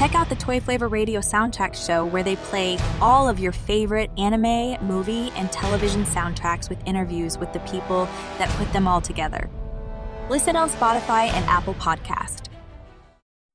Check 0.00 0.14
out 0.14 0.30
the 0.30 0.34
Toy 0.36 0.60
Flavor 0.60 0.88
Radio 0.88 1.20
Soundtrack 1.20 1.74
Show 1.74 2.06
where 2.06 2.22
they 2.22 2.36
play 2.36 2.78
all 3.02 3.28
of 3.28 3.38
your 3.38 3.52
favorite 3.52 4.10
anime, 4.16 4.82
movie, 4.82 5.30
and 5.36 5.52
television 5.52 6.04
soundtracks 6.04 6.70
with 6.70 6.78
interviews 6.86 7.36
with 7.36 7.52
the 7.52 7.58
people 7.60 8.06
that 8.38 8.48
put 8.56 8.72
them 8.72 8.88
all 8.88 9.02
together. 9.02 9.50
Listen 10.30 10.56
on 10.56 10.70
Spotify 10.70 11.28
and 11.28 11.44
Apple 11.44 11.74
Podcast. 11.74 12.46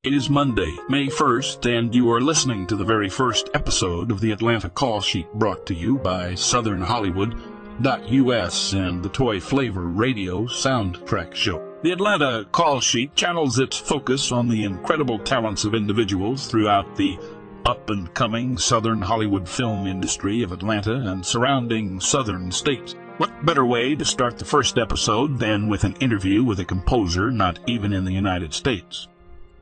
It 0.03 0.13
is 0.13 0.29
Monday, 0.29 0.71
May 0.87 1.07
1st, 1.07 1.79
and 1.79 1.95
you 1.95 2.11
are 2.11 2.21
listening 2.21 2.67
to 2.67 2.75
the 2.75 2.85
very 2.85 3.09
first 3.09 3.49
episode 3.55 4.11
of 4.11 4.21
the 4.21 4.31
Atlanta 4.31 4.69
Call 4.69 5.01
Sheet 5.01 5.33
brought 5.33 5.65
to 5.65 5.73
you 5.73 5.97
by 5.97 6.35
Southern 6.35 6.83
Hollywood. 6.83 7.41
US 7.81 8.73
and 8.73 9.01
the 9.01 9.09
Toy 9.09 9.39
Flavor 9.39 9.87
Radio 9.87 10.43
Soundtrack 10.43 11.33
Show. 11.33 11.74
The 11.85 11.91
Atlanta 11.91 12.47
Call 12.51 12.79
Sheet 12.79 13.15
channels 13.15 13.59
its 13.59 13.77
focus 13.77 14.31
on 14.31 14.47
the 14.47 14.63
incredible 14.63 15.19
talents 15.19 15.65
of 15.65 15.75
individuals 15.75 16.47
throughout 16.47 16.95
the 16.95 17.19
up 17.63 17.91
and 17.91 18.11
coming 18.15 18.57
Southern 18.57 19.03
Hollywood 19.03 19.47
film 19.47 19.85
industry 19.85 20.41
of 20.41 20.51
Atlanta 20.51 20.95
and 20.95 21.23
surrounding 21.23 21.99
southern 21.99 22.51
states. 22.51 22.95
What 23.17 23.45
better 23.45 23.67
way 23.67 23.93
to 23.93 24.03
start 24.03 24.39
the 24.39 24.45
first 24.45 24.79
episode 24.79 25.37
than 25.37 25.69
with 25.69 25.83
an 25.83 25.93
interview 25.99 26.43
with 26.43 26.59
a 26.59 26.65
composer 26.65 27.29
not 27.29 27.59
even 27.67 27.93
in 27.93 28.03
the 28.03 28.13
United 28.13 28.51
States? 28.55 29.07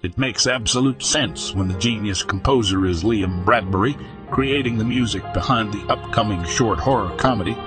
It 0.01 0.17
makes 0.17 0.47
absolute 0.47 1.03
sense 1.03 1.53
when 1.53 1.67
the 1.67 1.77
genius 1.77 2.23
composer 2.23 2.85
is 2.85 3.03
Liam 3.03 3.43
Bradbury, 3.43 3.97
creating 4.31 4.77
the 4.77 4.85
music 4.85 5.23
behind 5.33 5.73
the 5.73 5.85
upcoming 5.91 6.45
short 6.45 6.79
horror 6.79 7.13
comedy 7.17 7.57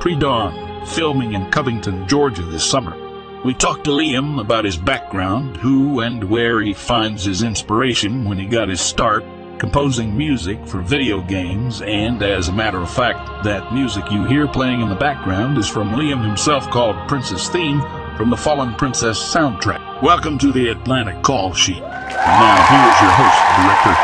Pre-Dawn, 0.00 0.86
filming 0.86 1.34
in 1.34 1.50
Covington, 1.50 2.08
Georgia 2.08 2.44
this 2.44 2.64
summer. 2.64 3.07
We 3.44 3.54
talked 3.54 3.84
to 3.84 3.90
Liam 3.90 4.40
about 4.40 4.64
his 4.64 4.76
background, 4.76 5.56
who 5.58 6.00
and 6.00 6.24
where 6.24 6.60
he 6.60 6.74
finds 6.74 7.24
his 7.24 7.44
inspiration 7.44 8.24
when 8.24 8.36
he 8.36 8.46
got 8.46 8.68
his 8.68 8.80
start 8.80 9.24
composing 9.60 10.16
music 10.16 10.58
for 10.66 10.80
video 10.80 11.20
games, 11.22 11.80
and 11.80 12.20
as 12.20 12.48
a 12.48 12.52
matter 12.52 12.78
of 12.78 12.90
fact, 12.90 13.44
that 13.44 13.72
music 13.72 14.10
you 14.10 14.24
hear 14.24 14.48
playing 14.48 14.80
in 14.80 14.88
the 14.88 14.96
background 14.96 15.56
is 15.56 15.68
from 15.68 15.90
Liam 15.90 16.26
himself 16.26 16.68
called 16.70 16.96
Princess 17.08 17.48
Theme 17.48 17.80
from 18.16 18.28
the 18.28 18.36
Fallen 18.36 18.74
Princess 18.74 19.18
soundtrack. 19.20 20.02
Welcome 20.02 20.36
to 20.38 20.50
the 20.50 20.70
Atlanta 20.70 21.20
Call 21.22 21.54
Sheet. 21.54 21.76
And 21.76 22.36
now 22.42 22.58
here's 22.66 22.98
your 23.06 23.14
host, 23.22 23.38
director, 23.54 23.94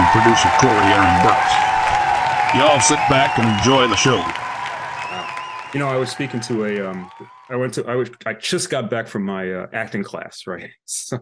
and 0.00 0.08
producer 0.08 0.48
Corey 0.56 0.88
Aaron 0.88 1.20
Burks. 1.20 1.52
Y'all 2.56 2.80
sit 2.80 3.00
back 3.10 3.38
and 3.38 3.46
enjoy 3.58 3.88
the 3.88 3.96
show. 3.96 4.24
You 5.74 5.80
know, 5.80 5.88
I 5.88 5.98
was 5.98 6.10
speaking 6.10 6.40
to 6.40 6.64
a. 6.64 6.90
Um, 6.90 7.10
I 7.50 7.56
went 7.56 7.74
to. 7.74 7.86
I 7.86 7.96
was. 7.96 8.10
I 8.24 8.34
just 8.34 8.70
got 8.70 8.90
back 8.90 9.08
from 9.08 9.24
my 9.24 9.52
uh, 9.52 9.66
acting 9.72 10.04
class, 10.04 10.46
right? 10.46 10.70
So, 10.86 11.18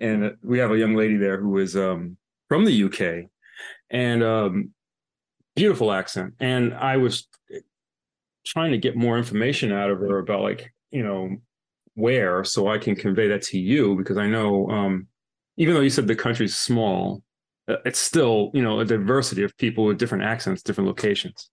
and 0.00 0.36
we 0.42 0.58
have 0.58 0.70
a 0.70 0.78
young 0.78 0.94
lady 0.94 1.18
there 1.18 1.38
who 1.38 1.58
is 1.58 1.76
um, 1.76 2.16
from 2.48 2.64
the 2.64 2.84
UK, 2.84 3.28
and 3.90 4.22
um, 4.22 4.70
beautiful 5.54 5.92
accent. 5.92 6.34
And 6.40 6.74
I 6.74 6.96
was 6.96 7.28
trying 8.44 8.72
to 8.72 8.78
get 8.78 8.96
more 8.96 9.18
information 9.18 9.72
out 9.72 9.90
of 9.90 9.98
her 9.98 10.18
about, 10.18 10.42
like, 10.42 10.72
you 10.90 11.02
know, 11.02 11.36
where, 11.94 12.44
so 12.44 12.68
I 12.68 12.78
can 12.78 12.96
convey 12.96 13.28
that 13.28 13.42
to 13.42 13.58
you 13.58 13.96
because 13.96 14.16
I 14.16 14.26
know, 14.26 14.68
um, 14.70 15.06
even 15.56 15.74
though 15.74 15.80
you 15.80 15.90
said 15.90 16.06
the 16.06 16.16
country's 16.16 16.56
small, 16.56 17.22
uh, 17.68 17.76
it's 17.84 17.98
still, 17.98 18.50
you 18.54 18.62
know, 18.62 18.80
a 18.80 18.84
diversity 18.84 19.42
of 19.42 19.56
people 19.58 19.84
with 19.84 19.98
different 19.98 20.24
accents, 20.24 20.62
different 20.62 20.88
locations. 20.88 21.50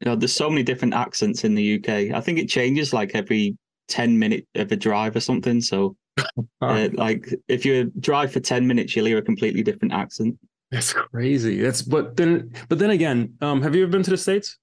You 0.00 0.06
know, 0.06 0.16
there's 0.16 0.32
so 0.32 0.48
many 0.48 0.62
different 0.62 0.94
accents 0.94 1.44
in 1.44 1.54
the 1.54 1.76
UK. 1.76 2.14
I 2.14 2.20
think 2.20 2.38
it 2.38 2.48
changes 2.48 2.92
like 2.92 3.12
every 3.14 3.56
10 3.88 4.18
minute 4.18 4.46
of 4.54 4.70
a 4.70 4.76
drive 4.76 5.16
or 5.16 5.20
something. 5.20 5.60
So, 5.60 5.96
uh, 6.60 6.88
like, 6.92 7.28
if 7.48 7.64
you 7.64 7.92
drive 7.98 8.32
for 8.32 8.40
10 8.40 8.66
minutes, 8.66 8.94
you'll 8.94 9.06
hear 9.06 9.18
a 9.18 9.22
completely 9.22 9.62
different 9.62 9.92
accent. 9.92 10.38
That's 10.70 10.92
crazy. 10.92 11.60
That's 11.60 11.82
but 11.82 12.16
then, 12.16 12.52
but 12.68 12.78
then 12.78 12.90
again, 12.90 13.34
um, 13.40 13.62
have 13.62 13.74
you 13.74 13.82
ever 13.82 13.92
been 13.92 14.02
to 14.02 14.10
the 14.10 14.16
states? 14.18 14.58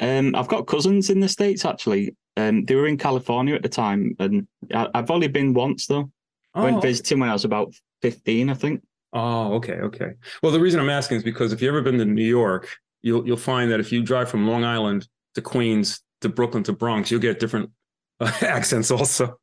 Um, 0.00 0.34
I've 0.34 0.48
got 0.48 0.66
cousins 0.66 1.08
in 1.08 1.20
the 1.20 1.28
states 1.28 1.64
actually. 1.64 2.16
Um, 2.36 2.64
they 2.64 2.74
were 2.74 2.88
in 2.88 2.98
California 2.98 3.54
at 3.54 3.62
the 3.62 3.68
time, 3.68 4.16
and 4.18 4.48
I, 4.74 4.88
have 4.92 5.10
only 5.10 5.28
been 5.28 5.54
once 5.54 5.86
though. 5.86 6.10
Oh. 6.54 6.64
Went 6.64 6.82
visiting 6.82 7.20
when 7.20 7.28
I 7.28 7.32
was 7.32 7.44
about 7.44 7.72
15, 8.02 8.50
I 8.50 8.54
think. 8.54 8.82
Oh, 9.12 9.54
okay, 9.54 9.74
okay. 9.74 10.14
Well, 10.42 10.50
the 10.50 10.60
reason 10.60 10.80
I'm 10.80 10.90
asking 10.90 11.18
is 11.18 11.22
because 11.22 11.52
if 11.52 11.62
you've 11.62 11.68
ever 11.68 11.82
been 11.82 11.98
to 11.98 12.04
New 12.04 12.24
York, 12.24 12.68
you'll 13.04 13.24
you'll 13.26 13.36
find 13.36 13.70
that 13.70 13.78
if 13.78 13.92
you 13.92 14.02
drive 14.02 14.28
from 14.28 14.48
Long 14.48 14.64
Island 14.64 15.06
to 15.34 15.42
Queens 15.42 16.00
to 16.22 16.28
Brooklyn 16.28 16.64
to 16.64 16.72
Bronx, 16.72 17.10
you'll 17.10 17.20
get 17.20 17.38
different 17.38 17.70
uh, 18.18 18.32
accents 18.40 18.90
also, 18.90 19.38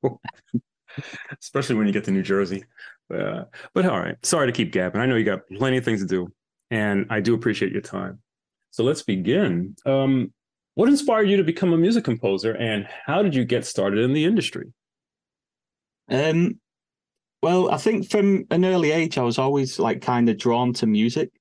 especially 1.42 1.76
when 1.76 1.88
you 1.88 1.94
get 1.94 2.04
to 2.06 2.12
New 2.12 2.24
Jersey. 2.24 2.66
Uh, 3.14 3.44
but 3.74 3.86
all 3.86 4.00
right, 4.00 4.16
sorry 4.26 4.48
to 4.48 4.54
keep 4.54 4.74
gapping. 4.74 4.98
I 4.98 5.06
know 5.06 5.16
you 5.16 5.24
got 5.24 5.48
plenty 5.48 5.78
of 5.78 5.86
things 5.86 6.02
to 6.02 6.08
do, 6.08 6.28
and 6.72 7.06
I 7.10 7.22
do 7.22 7.34
appreciate 7.34 7.72
your 7.72 7.82
time. 7.82 8.20
So 8.72 8.84
let's 8.84 9.04
begin. 9.04 9.76
Um, 9.86 10.34
what 10.76 10.90
inspired 10.90 11.30
you 11.30 11.38
to 11.38 11.44
become 11.44 11.72
a 11.74 11.78
music 11.78 12.04
composer, 12.04 12.56
and 12.56 12.88
how 13.06 13.22
did 13.22 13.36
you 13.36 13.46
get 13.46 13.66
started 13.66 14.00
in 14.00 14.14
the 14.14 14.26
industry? 14.26 14.74
Um, 16.10 16.60
well, 17.44 17.70
I 17.70 17.78
think 17.78 18.10
from 18.10 18.46
an 18.50 18.66
early 18.66 18.92
age, 18.92 19.18
I 19.18 19.24
was 19.24 19.38
always 19.38 19.78
like 19.78 20.02
kind 20.02 20.30
of 20.30 20.38
drawn 20.38 20.74
to 20.74 20.88
music. 20.88 21.32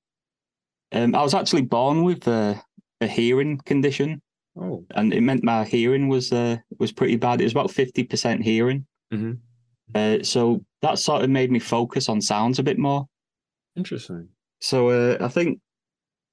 Um, 0.91 1.15
I 1.15 1.21
was 1.21 1.33
actually 1.33 1.63
born 1.63 2.03
with 2.03 2.27
a, 2.27 2.61
a 2.99 3.07
hearing 3.07 3.57
condition. 3.59 4.21
Oh. 4.59 4.85
And 4.91 5.13
it 5.13 5.21
meant 5.21 5.43
my 5.43 5.63
hearing 5.63 6.09
was 6.09 6.31
uh, 6.33 6.57
was 6.77 6.91
pretty 6.91 7.15
bad. 7.15 7.39
It 7.39 7.45
was 7.45 7.53
about 7.53 7.71
fifty 7.71 8.03
percent 8.03 8.43
hearing. 8.43 8.85
Mm-hmm. 9.13 9.33
Uh, 9.95 10.23
so 10.23 10.63
that 10.81 10.99
sort 10.99 11.23
of 11.23 11.29
made 11.29 11.51
me 11.51 11.59
focus 11.59 12.09
on 12.09 12.21
sounds 12.21 12.59
a 12.59 12.63
bit 12.63 12.77
more. 12.77 13.07
Interesting. 13.75 14.27
So 14.59 14.89
uh, 14.89 15.17
I 15.21 15.29
think 15.29 15.59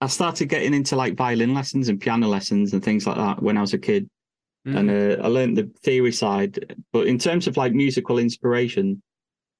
I 0.01 0.09
started 0.09 0.47
getting 0.47 0.75
into 0.75 0.97
like 0.97 1.17
violin 1.17 1.55
lessons 1.55 1.89
and 1.89 2.01
piano 2.01 2.29
lessons 2.29 2.73
and 2.73 2.83
things 2.83 3.07
like 3.07 3.17
that 3.17 3.43
when 3.43 3.57
I 3.57 3.61
was 3.61 3.75
a 3.75 3.79
kid, 3.79 4.09
mm-hmm. 4.67 4.77
and 4.77 4.91
uh, 4.91 5.23
I 5.23 5.29
learned 5.29 5.57
the 5.57 5.71
theory 5.85 6.13
side. 6.13 6.77
But 6.93 7.07
in 7.07 7.19
terms 7.19 7.47
of 7.47 7.57
like 7.57 7.73
musical 7.73 8.19
inspiration, 8.19 9.01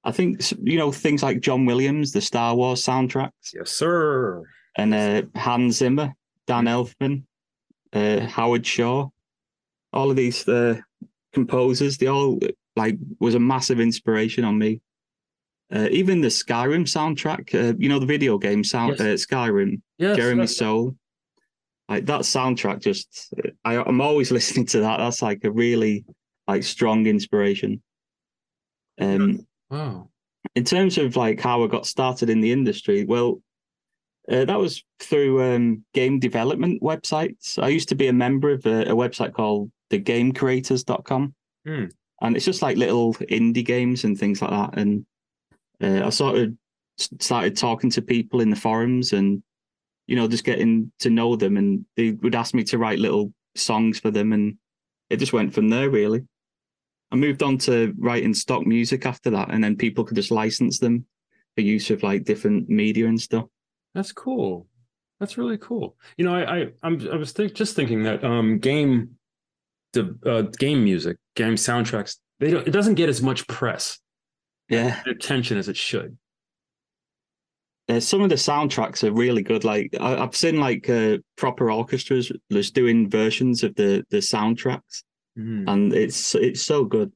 I 0.03 0.11
think 0.11 0.41
you 0.65 0.79
know 0.79 0.91
things 0.91 1.23
like 1.23 1.41
John 1.41 1.65
Williams, 1.65 2.11
the 2.11 2.21
Star 2.21 2.57
Wars 2.57 2.85
soundtracks. 2.85 3.55
Yes, 3.55 3.71
sir 3.71 4.45
and 4.79 4.95
uh, 4.95 5.23
Hans 5.35 5.77
Zimmer, 5.77 6.15
Dan 6.47 6.65
Elfman, 6.65 7.25
uh, 7.93 8.21
Howard 8.21 8.65
Shore, 8.65 9.11
all 9.93 10.11
of 10.11 10.17
these 10.17 10.49
uh, 10.49 10.81
composers, 11.33 11.99
they 11.99 12.07
all 12.07 12.39
like 12.77 12.97
was 13.19 13.35
a 13.35 13.41
massive 13.41 13.81
inspiration 13.81 14.45
on 14.45 14.57
me. 14.57 14.81
Uh, 15.71 15.89
even 15.91 16.23
the 16.23 16.29
Skyrim 16.29 16.85
soundtrack, 16.85 17.55
uh, 17.55 17.75
you 17.79 17.91
know, 17.91 17.99
the 17.99 18.07
video 18.07 18.39
game 18.39 18.65
sound 18.65 18.97
yes. 18.99 19.01
Uh, 19.01 19.35
Skyrim, 19.35 19.83
yes, 19.99 20.17
Jeremy 20.17 20.47
Soule, 20.47 20.97
like 21.89 22.07
that 22.07 22.21
soundtrack. 22.21 22.81
Just 22.81 23.35
I, 23.65 23.77
I'm 23.77 24.01
always 24.01 24.31
listening 24.39 24.67
to 24.67 24.81
that. 24.81 24.99
That's 24.99 25.21
like 25.21 25.45
a 25.45 25.51
really 25.51 26.07
like 26.47 26.63
strong 26.63 27.07
inspiration. 27.07 27.83
Um, 29.01 29.47
wow. 29.71 30.09
In 30.55 30.65
terms 30.65 30.97
of 30.99 31.17
like 31.17 31.41
how 31.41 31.65
I 31.65 31.67
got 31.67 31.85
started 31.85 32.31
in 32.31 32.41
the 32.41 32.53
industry, 32.53 33.05
well, 33.05 33.43
uh, 34.31 34.45
that 34.45 34.59
was 34.59 34.85
through 35.01 35.43
um, 35.43 35.85
game 35.95 36.19
development 36.19 36.83
websites. 36.83 37.61
I 37.63 37.69
used 37.69 37.89
to 37.89 37.95
be 37.95 38.09
a 38.09 38.13
member 38.13 38.51
of 38.51 38.67
a, 38.67 38.83
a 38.83 38.95
website 38.95 39.33
called 39.33 39.71
thegamecreators.com. 39.91 41.35
Mm. 41.67 41.91
And 42.21 42.37
it's 42.37 42.45
just 42.45 42.63
like 42.63 42.77
little 42.77 43.15
indie 43.15 43.65
games 43.65 44.05
and 44.05 44.19
things 44.19 44.43
like 44.43 44.51
that. 44.51 44.79
And 44.79 45.07
uh, 45.83 46.07
I 46.07 46.11
sort 46.11 46.37
of 46.37 46.53
started 46.99 47.57
talking 47.57 47.91
to 47.91 48.03
people 48.03 48.41
in 48.41 48.51
the 48.51 48.57
forums 48.57 49.13
and, 49.13 49.43
you 50.07 50.17
know, 50.17 50.29
just 50.29 50.45
getting 50.45 50.93
to 50.99 51.11
know 51.11 51.37
them. 51.37 51.57
And 51.57 51.87
they 51.97 52.11
would 52.11 52.35
ask 52.35 52.55
me 52.55 52.65
to 52.65 52.79
write 52.79 52.99
little 52.99 53.33
songs 53.55 53.99
for 53.99 54.11
them. 54.11 54.33
And 54.33 54.59
it 55.09 55.19
just 55.19 55.33
went 55.33 55.55
from 55.55 55.69
there, 55.69 55.89
really. 55.89 56.23
I 57.11 57.17
moved 57.17 57.43
on 57.43 57.57
to 57.59 57.95
writing 57.99 58.35
stock 58.35 58.67
music 58.67 59.07
after 59.07 59.31
that. 59.31 59.51
And 59.51 59.65
then 59.65 59.77
people 59.77 60.05
could 60.05 60.17
just 60.17 60.31
license 60.31 60.81
them 60.81 61.07
for 61.55 61.63
use 61.63 61.89
of 61.91 62.03
like 62.03 62.25
different 62.25 62.69
media 62.69 63.07
and 63.07 63.19
stuff. 63.19 63.47
That's 63.99 64.13
cool. 64.13 64.69
That's 65.19 65.37
really 65.37 65.59
cool. 65.59 65.97
You 66.17 66.25
know, 66.25 66.33
I, 66.33 66.57
I 66.57 66.67
I'm 66.85 67.05
I 67.13 67.17
was 67.17 67.33
think, 67.33 67.55
just 67.55 67.75
thinking 67.75 68.05
that 68.05 68.23
um 68.23 68.61
game 68.61 69.17
the 69.93 70.17
uh, 70.25 70.43
game 70.43 70.85
music, 70.85 71.17
game 71.35 71.57
soundtracks, 71.57 72.19
they 72.39 72.53
don't 72.53 72.65
it 72.65 72.71
doesn't 72.71 72.95
get 72.95 73.09
as 73.09 73.21
much 73.21 73.45
press. 73.49 73.99
Yeah. 74.69 75.03
Attention 75.05 75.59
as 75.59 75.69
it 75.69 75.77
should. 75.77 76.17
Uh, 77.89 77.99
some 77.99 78.23
of 78.23 78.29
the 78.29 78.37
soundtracks 78.37 79.03
are 79.03 79.11
really 79.11 79.43
good. 79.43 79.65
Like 79.65 79.93
I, 80.01 80.11
have 80.11 80.37
seen 80.37 80.61
like 80.61 80.89
uh, 80.89 81.19
proper 81.37 81.73
orchestras 81.73 82.31
just 82.53 82.75
doing 82.77 83.11
versions 83.11 83.65
of 83.65 83.75
the 83.75 84.05
the 84.11 84.19
soundtracks, 84.19 85.03
mm. 85.37 85.65
and 85.67 85.93
it's 85.93 86.37
it's 86.37 86.63
so 86.63 86.85
good. 86.85 87.11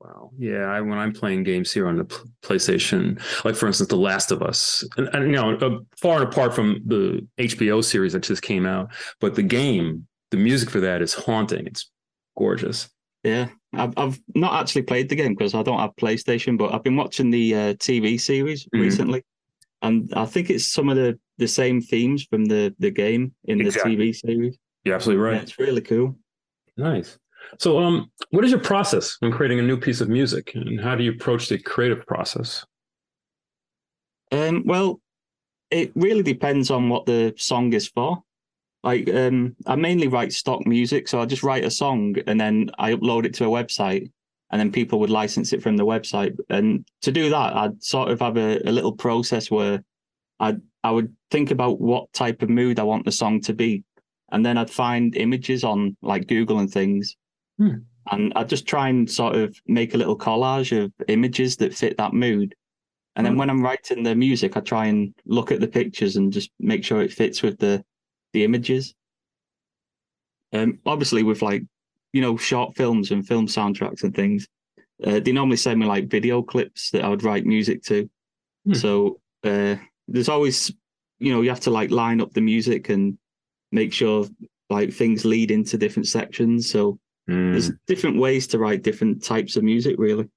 Wow. 0.00 0.30
Yeah. 0.38 0.64
I, 0.64 0.80
when 0.80 0.98
I'm 0.98 1.12
playing 1.12 1.44
games 1.44 1.72
here 1.72 1.86
on 1.88 1.96
the 1.96 2.04
PlayStation, 2.42 3.20
like 3.44 3.54
for 3.54 3.66
instance, 3.66 3.88
The 3.88 3.96
Last 3.96 4.30
of 4.32 4.42
Us, 4.42 4.86
and, 4.96 5.08
and 5.08 5.24
you 5.26 5.32
know, 5.36 5.54
uh, 5.56 5.78
far 6.00 6.20
and 6.22 6.28
apart 6.32 6.54
from 6.54 6.80
the 6.86 7.26
HBO 7.38 7.82
series 7.84 8.12
that 8.12 8.22
just 8.22 8.42
came 8.42 8.66
out, 8.66 8.90
but 9.20 9.34
the 9.34 9.42
game, 9.42 10.06
the 10.30 10.36
music 10.36 10.70
for 10.70 10.80
that 10.80 11.02
is 11.02 11.14
haunting. 11.14 11.66
It's 11.66 11.90
gorgeous. 12.36 12.88
Yeah. 13.22 13.48
I've, 13.72 13.94
I've 13.96 14.20
not 14.34 14.60
actually 14.60 14.82
played 14.82 15.08
the 15.08 15.16
game 15.16 15.34
because 15.34 15.54
I 15.54 15.62
don't 15.62 15.78
have 15.78 15.96
PlayStation, 15.96 16.56
but 16.58 16.72
I've 16.72 16.82
been 16.84 16.96
watching 16.96 17.30
the 17.30 17.54
uh, 17.54 17.74
TV 17.74 18.20
series 18.20 18.66
Mhm. 18.66 18.80
recently, 18.80 19.22
and 19.82 20.12
I 20.14 20.24
think 20.26 20.50
it's 20.50 20.66
some 20.66 20.88
of 20.88 20.96
the, 20.96 21.18
the 21.38 21.48
same 21.48 21.80
themes 21.80 22.24
from 22.24 22.44
the, 22.44 22.74
the 22.78 22.90
game 22.90 23.34
in 23.44 23.60
Exactly. 23.60 23.96
the 23.96 24.02
TV 24.10 24.14
series. 24.16 24.58
You're 24.84 24.94
absolutely 24.94 25.24
Yeah, 25.24 25.30
right. 25.32 25.42
it's 25.42 25.58
really 25.58 25.80
cool. 25.80 26.16
Nice. 26.76 27.18
So, 27.58 27.78
um, 27.78 28.10
what 28.30 28.44
is 28.44 28.50
your 28.50 28.60
process 28.60 29.16
when 29.20 29.32
creating 29.32 29.58
a 29.58 29.62
new 29.62 29.76
piece 29.76 30.00
of 30.00 30.08
music, 30.08 30.52
and 30.54 30.80
how 30.80 30.94
do 30.94 31.04
you 31.04 31.12
approach 31.12 31.48
the 31.48 31.58
creative 31.58 32.06
process? 32.06 32.64
Um, 34.32 34.64
well, 34.66 35.00
it 35.70 35.92
really 35.94 36.22
depends 36.22 36.70
on 36.70 36.88
what 36.88 37.06
the 37.06 37.34
song 37.36 37.72
is 37.72 37.88
for. 37.88 38.22
Like, 38.82 39.08
um, 39.08 39.56
I 39.66 39.76
mainly 39.76 40.08
write 40.08 40.32
stock 40.32 40.66
music, 40.66 41.08
so 41.08 41.20
I 41.20 41.26
just 41.26 41.42
write 41.42 41.64
a 41.64 41.70
song 41.70 42.16
and 42.26 42.38
then 42.38 42.70
I 42.78 42.92
upload 42.92 43.24
it 43.24 43.34
to 43.34 43.46
a 43.46 43.48
website, 43.48 44.10
and 44.50 44.60
then 44.60 44.70
people 44.70 45.00
would 45.00 45.10
license 45.10 45.52
it 45.52 45.62
from 45.62 45.76
the 45.76 45.86
website. 45.86 46.36
And 46.50 46.86
to 47.02 47.10
do 47.10 47.30
that, 47.30 47.56
I'd 47.56 47.82
sort 47.82 48.10
of 48.10 48.20
have 48.20 48.36
a, 48.36 48.60
a 48.68 48.72
little 48.72 48.92
process 48.92 49.50
where 49.50 49.82
I 50.40 50.56
I 50.82 50.90
would 50.90 51.14
think 51.30 51.50
about 51.50 51.80
what 51.80 52.12
type 52.12 52.42
of 52.42 52.50
mood 52.50 52.78
I 52.78 52.82
want 52.82 53.06
the 53.06 53.12
song 53.12 53.40
to 53.42 53.54
be, 53.54 53.84
and 54.32 54.44
then 54.44 54.58
I'd 54.58 54.70
find 54.70 55.16
images 55.16 55.64
on 55.64 55.96
like 56.02 56.26
Google 56.26 56.58
and 56.58 56.70
things, 56.70 57.16
Hmm. 57.58 57.78
and 58.10 58.32
I'd 58.34 58.48
just 58.48 58.66
try 58.66 58.88
and 58.88 59.08
sort 59.08 59.36
of 59.36 59.56
make 59.66 59.94
a 59.94 59.96
little 59.96 60.18
collage 60.18 60.76
of 60.76 60.92
images 61.08 61.56
that 61.58 61.74
fit 61.74 61.96
that 61.98 62.12
mood. 62.12 62.54
And 63.16 63.24
then 63.24 63.36
when 63.36 63.48
I'm 63.48 63.62
writing 63.62 64.02
the 64.02 64.16
music, 64.16 64.56
I 64.56 64.60
try 64.60 64.86
and 64.86 65.14
look 65.24 65.52
at 65.52 65.60
the 65.60 65.68
pictures 65.68 66.16
and 66.16 66.32
just 66.32 66.50
make 66.58 66.84
sure 66.84 67.00
it 67.00 67.12
fits 67.12 67.42
with 67.42 67.58
the 67.58 67.84
the 68.32 68.42
images. 68.42 68.92
Um, 70.52 70.80
obviously, 70.84 71.22
with 71.22 71.40
like 71.40 71.62
you 72.12 72.20
know 72.20 72.36
short 72.36 72.76
films 72.76 73.12
and 73.12 73.26
film 73.26 73.46
soundtracks 73.46 74.02
and 74.02 74.14
things, 74.14 74.48
uh, 75.04 75.20
they 75.20 75.30
normally 75.30 75.56
send 75.56 75.78
me 75.78 75.86
like 75.86 76.08
video 76.08 76.42
clips 76.42 76.90
that 76.90 77.04
I 77.04 77.08
would 77.08 77.22
write 77.22 77.46
music 77.46 77.84
to. 77.84 78.10
Hmm. 78.66 78.74
So 78.74 79.20
uh, 79.44 79.76
there's 80.08 80.28
always 80.28 80.72
you 81.20 81.32
know 81.32 81.40
you 81.40 81.50
have 81.50 81.60
to 81.60 81.70
like 81.70 81.92
line 81.92 82.20
up 82.20 82.32
the 82.32 82.40
music 82.40 82.88
and 82.88 83.16
make 83.70 83.92
sure 83.92 84.26
like 84.70 84.92
things 84.92 85.24
lead 85.24 85.52
into 85.52 85.78
different 85.78 86.08
sections. 86.08 86.68
So 86.68 86.98
there's 87.26 87.70
different 87.86 88.18
ways 88.18 88.46
to 88.48 88.58
write 88.58 88.82
different 88.82 89.24
types 89.24 89.56
of 89.56 89.64
music, 89.64 89.96
really. 89.98 90.28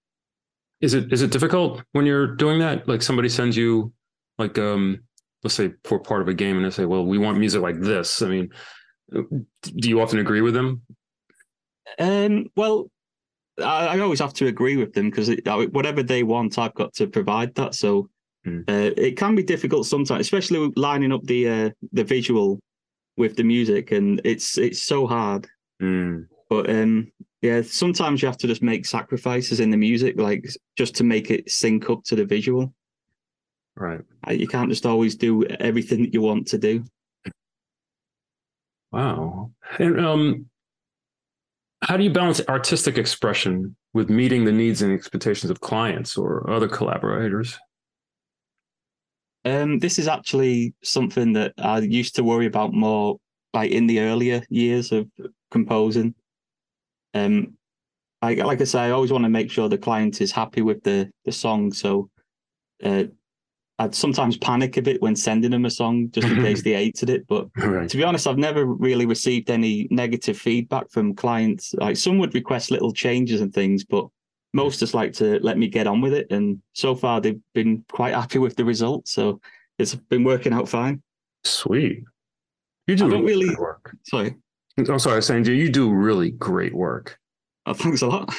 Is 0.82 0.94
it 0.94 1.12
is 1.12 1.22
it 1.22 1.32
difficult 1.32 1.84
when 1.94 2.06
you're 2.06 2.36
doing 2.36 2.60
that? 2.60 2.88
Like 2.88 3.02
somebody 3.02 3.30
sends 3.30 3.58
you, 3.58 3.92
like, 4.38 4.58
um, 4.58 5.00
let's 5.44 5.56
say 5.56 5.74
for 5.84 6.00
part 6.00 6.22
of 6.22 6.28
a 6.28 6.34
game, 6.34 6.56
and 6.56 6.66
they 6.66 6.70
say, 6.70 6.86
"Well, 6.86 7.06
we 7.06 7.18
want 7.18 7.40
music 7.40 7.62
like 7.62 7.80
this." 7.80 8.22
I 8.22 8.28
mean, 8.28 8.50
do 9.12 9.90
you 9.90 10.02
often 10.02 10.20
agree 10.20 10.42
with 10.42 10.54
them? 10.54 10.82
Um, 12.00 12.46
well, 12.56 12.90
I, 13.60 13.88
I 13.88 14.00
always 14.00 14.20
have 14.20 14.34
to 14.36 14.48
agree 14.48 14.78
with 14.78 14.94
them 14.94 15.10
because 15.10 15.32
whatever 15.46 16.04
they 16.04 16.24
want, 16.24 16.60
I've 16.60 16.76
got 16.76 16.94
to 16.96 17.08
provide 17.08 17.56
that. 17.56 17.76
So 17.76 18.10
Mm. 18.46 18.64
uh, 18.70 18.94
it 18.96 19.18
can 19.18 19.36
be 19.36 19.44
difficult 19.44 19.86
sometimes, 19.88 20.22
especially 20.22 20.60
with 20.60 20.78
lining 20.78 21.12
up 21.12 21.22
the 21.24 21.50
uh, 21.50 21.70
the 21.92 22.04
visual 22.04 22.60
with 23.18 23.36
the 23.36 23.44
music, 23.44 23.92
and 23.92 24.22
it's 24.24 24.58
it's 24.58 24.82
so 24.82 25.06
hard. 25.06 25.48
Mm, 25.82 26.28
But 26.50 26.70
um, 26.70 27.12
yeah, 27.42 27.62
sometimes 27.62 28.22
you 28.22 28.28
have 28.28 28.38
to 28.38 28.48
just 28.48 28.62
make 28.62 28.86
sacrifices 28.86 29.60
in 29.60 29.70
the 29.70 29.78
music, 29.78 30.20
like 30.20 30.48
just 30.78 30.96
to 30.96 31.04
make 31.04 31.30
it 31.30 31.50
sync 31.50 31.90
up 31.90 32.04
to 32.06 32.16
the 32.16 32.26
visual. 32.26 32.74
right. 33.76 34.02
Uh, 34.28 34.32
You 34.32 34.48
can't 34.48 34.70
just 34.70 34.86
always 34.86 35.16
do 35.16 35.44
everything 35.44 36.04
that 36.04 36.14
you 36.14 36.22
want 36.22 36.48
to 36.48 36.58
do. 36.58 36.84
Wow. 38.92 39.52
And 39.80 40.00
um, 40.00 40.46
how 41.84 41.98
do 41.98 42.04
you 42.04 42.12
balance 42.12 42.42
artistic 42.48 42.98
expression 42.98 43.76
with 43.94 44.10
meeting 44.10 44.46
the 44.46 44.52
needs 44.52 44.82
and 44.82 44.94
expectations 44.94 45.52
of 45.52 45.60
clients 45.60 46.18
or 46.18 46.50
other 46.50 46.68
collaborators? 46.68 47.60
Um, 49.46 49.80
this 49.80 50.00
is 50.00 50.08
actually 50.08 50.74
something 50.84 51.34
that 51.34 51.54
I 51.58 51.80
used 51.80 52.16
to 52.16 52.24
worry 52.24 52.48
about 52.48 52.74
more, 52.74 53.18
like 53.54 53.72
in 53.72 53.88
the 53.88 54.00
earlier 54.00 54.42
years 54.50 54.92
of 54.92 55.08
composing. 55.52 56.16
Um, 57.26 57.54
like 58.22 58.38
like 58.40 58.62
I 58.62 58.66
say, 58.66 58.80
I 58.80 58.92
always 58.92 59.12
want 59.12 59.24
to 59.26 59.30
make 59.30 59.52
sure 59.52 59.70
the 59.70 59.78
client 59.78 60.22
is 60.22 60.32
happy 60.32 60.62
with 60.62 60.84
the 60.84 61.10
the 61.26 61.32
song. 61.32 61.72
So, 61.72 62.10
uh, 62.84 63.04
I'd 63.80 63.94
sometimes 63.94 64.38
panic 64.38 64.78
a 64.78 64.82
bit 64.82 65.02
when 65.04 65.16
sending 65.16 65.52
them 65.52 65.66
a 65.66 65.70
song 65.70 66.10
just 66.12 66.28
in 66.28 66.38
case 66.42 66.64
they 66.64 66.74
hated 66.84 67.10
it. 67.12 67.28
But 67.28 67.48
Right. 67.58 67.88
to 67.88 67.98
be 67.98 68.04
honest, 68.04 68.26
I've 68.28 68.40
never 68.40 68.66
really 68.66 69.06
received 69.06 69.52
any 69.52 69.88
negative 69.92 70.38
feedback 70.38 70.90
from 70.90 71.14
clients. 71.14 71.76
Like 71.76 71.96
some 71.96 72.18
would 72.18 72.34
request 72.34 72.72
little 72.72 72.92
changes 72.92 73.42
and 73.42 73.54
things, 73.54 73.84
but 73.86 74.08
most 74.54 74.80
just 74.80 74.96
like 74.96 75.14
to 75.14 75.40
let 75.44 75.60
me 75.60 75.68
get 75.68 75.86
on 75.86 76.02
with 76.02 76.14
it. 76.14 76.26
And 76.32 76.60
so 76.74 76.96
far, 76.96 77.22
they've 77.22 77.40
been 77.54 77.84
quite 77.92 78.16
happy 78.16 78.40
with 78.40 78.56
the 78.56 78.66
results. 78.66 79.12
So 79.12 79.40
it's 79.78 79.94
been 79.94 80.24
working 80.24 80.54
out 80.54 80.68
fine. 80.68 81.04
Sweet. 81.44 82.04
You 82.88 82.96
do 82.96 83.06
I 83.06 83.10
don't 83.12 83.26
really- 83.26 83.54
work. 83.58 83.96
Sorry, 84.06 84.34
I'm 84.78 85.00
sorry, 85.00 85.14
I 85.14 85.16
was 85.18 85.26
saying, 85.26 85.46
you 85.46 85.70
do 85.70 85.92
really 85.92 86.32
great 86.32 86.74
work. 86.74 87.18
oh, 87.66 87.74
thanks 87.74 88.02
a 88.02 88.08
lot. 88.08 88.34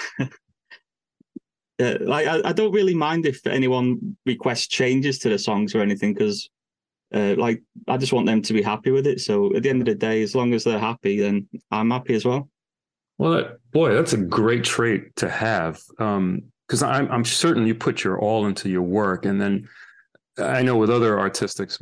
yeah, 1.79 1.97
like 2.01 2.27
I, 2.27 2.41
I 2.45 2.53
don't 2.53 2.73
really 2.73 2.95
mind 2.95 3.27
if 3.27 3.47
anyone 3.47 4.17
requests 4.25 4.69
changes 4.69 5.19
to 5.21 5.29
the 5.29 5.39
songs 5.39 5.75
or 5.75 5.81
anything 5.81 6.15
because. 6.15 6.49
Uh, 7.15 7.35
like 7.39 7.63
I 7.87 7.97
just 7.97 8.13
want 8.13 8.27
them 8.27 8.43
to 8.43 8.53
be 8.53 8.61
happy 8.61 8.91
with 8.91 9.07
it. 9.07 9.23
So 9.23 9.57
at 9.57 9.63
the 9.63 9.71
end 9.71 9.81
of 9.81 9.87
the 9.87 9.95
day, 9.95 10.23
as 10.23 10.35
long 10.35 10.53
as 10.53 10.63
they're 10.63 10.79
happy, 10.79 11.19
then 11.19 11.49
I'm 11.71 11.91
happy 11.91 12.15
as 12.15 12.27
well. 12.27 12.51
Well, 13.17 13.31
that, 13.31 13.59
boy, 13.73 13.95
that's 13.95 14.13
a 14.13 14.19
great 14.19 14.63
trait 14.63 15.17
to 15.17 15.31
have. 15.31 15.81
Um, 15.99 16.43
because 16.67 16.83
I'm 16.83 17.11
I'm 17.11 17.25
certain 17.25 17.67
you 17.67 17.75
put 17.75 18.05
your 18.05 18.21
all 18.21 18.47
into 18.47 18.69
your 18.69 18.83
work, 18.83 19.25
and 19.25 19.41
then 19.41 19.69
I 20.37 20.63
know 20.63 20.77
with 20.77 20.91
other 20.91 21.19
artistics, 21.19 21.79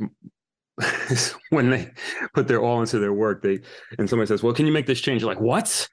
when 1.49 1.69
they 1.69 1.91
put 2.33 2.47
their 2.47 2.61
all 2.61 2.81
into 2.81 2.99
their 2.99 3.13
work, 3.13 3.41
they 3.41 3.59
and 3.97 4.09
somebody 4.09 4.27
says, 4.27 4.43
"Well, 4.43 4.53
can 4.53 4.65
you 4.65 4.71
make 4.71 4.85
this 4.85 5.01
change?" 5.01 5.21
You're 5.21 5.31
like, 5.31 5.41
"What? 5.41 5.87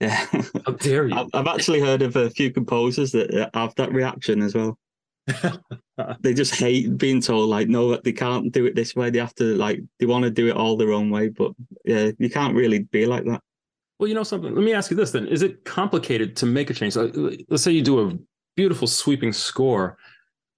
Yeah. 0.00 0.26
How 0.66 0.72
dare 0.72 1.08
you?" 1.08 1.28
I've, 1.34 1.46
actually 1.46 1.80
heard 1.80 2.02
of 2.02 2.16
a 2.16 2.30
few 2.30 2.50
composers 2.50 3.12
that 3.12 3.50
have 3.54 3.74
that 3.76 3.92
reaction 3.92 4.42
as 4.42 4.54
well. 4.54 4.78
they 6.20 6.34
just 6.34 6.54
hate 6.54 6.96
being 6.98 7.20
told 7.20 7.48
like, 7.48 7.68
no, 7.68 7.96
they 7.96 8.12
can't 8.12 8.52
do 8.52 8.66
it 8.66 8.74
this 8.74 8.94
way. 8.94 9.08
They 9.08 9.20
have 9.20 9.34
to 9.36 9.56
like, 9.56 9.80
they 9.98 10.04
want 10.04 10.24
to 10.24 10.30
do 10.30 10.48
it 10.48 10.56
all 10.56 10.76
their 10.76 10.92
own 10.92 11.08
way. 11.08 11.28
But 11.28 11.52
yeah, 11.84 12.10
you 12.18 12.28
can't 12.28 12.54
really 12.54 12.80
be 12.80 13.06
like 13.06 13.24
that. 13.24 13.40
Well, 13.98 14.08
you 14.08 14.14
know 14.14 14.24
something. 14.24 14.54
Let 14.54 14.64
me 14.64 14.74
ask 14.74 14.90
you 14.90 14.96
this 14.96 15.12
then: 15.12 15.26
Is 15.28 15.42
it 15.42 15.64
complicated 15.64 16.36
to 16.36 16.46
make 16.46 16.68
a 16.70 16.74
change? 16.74 16.96
Like, 16.96 17.14
let's 17.48 17.62
say 17.62 17.72
you 17.72 17.82
do 17.82 18.08
a 18.08 18.12
beautiful 18.56 18.88
sweeping 18.88 19.32
score, 19.32 19.96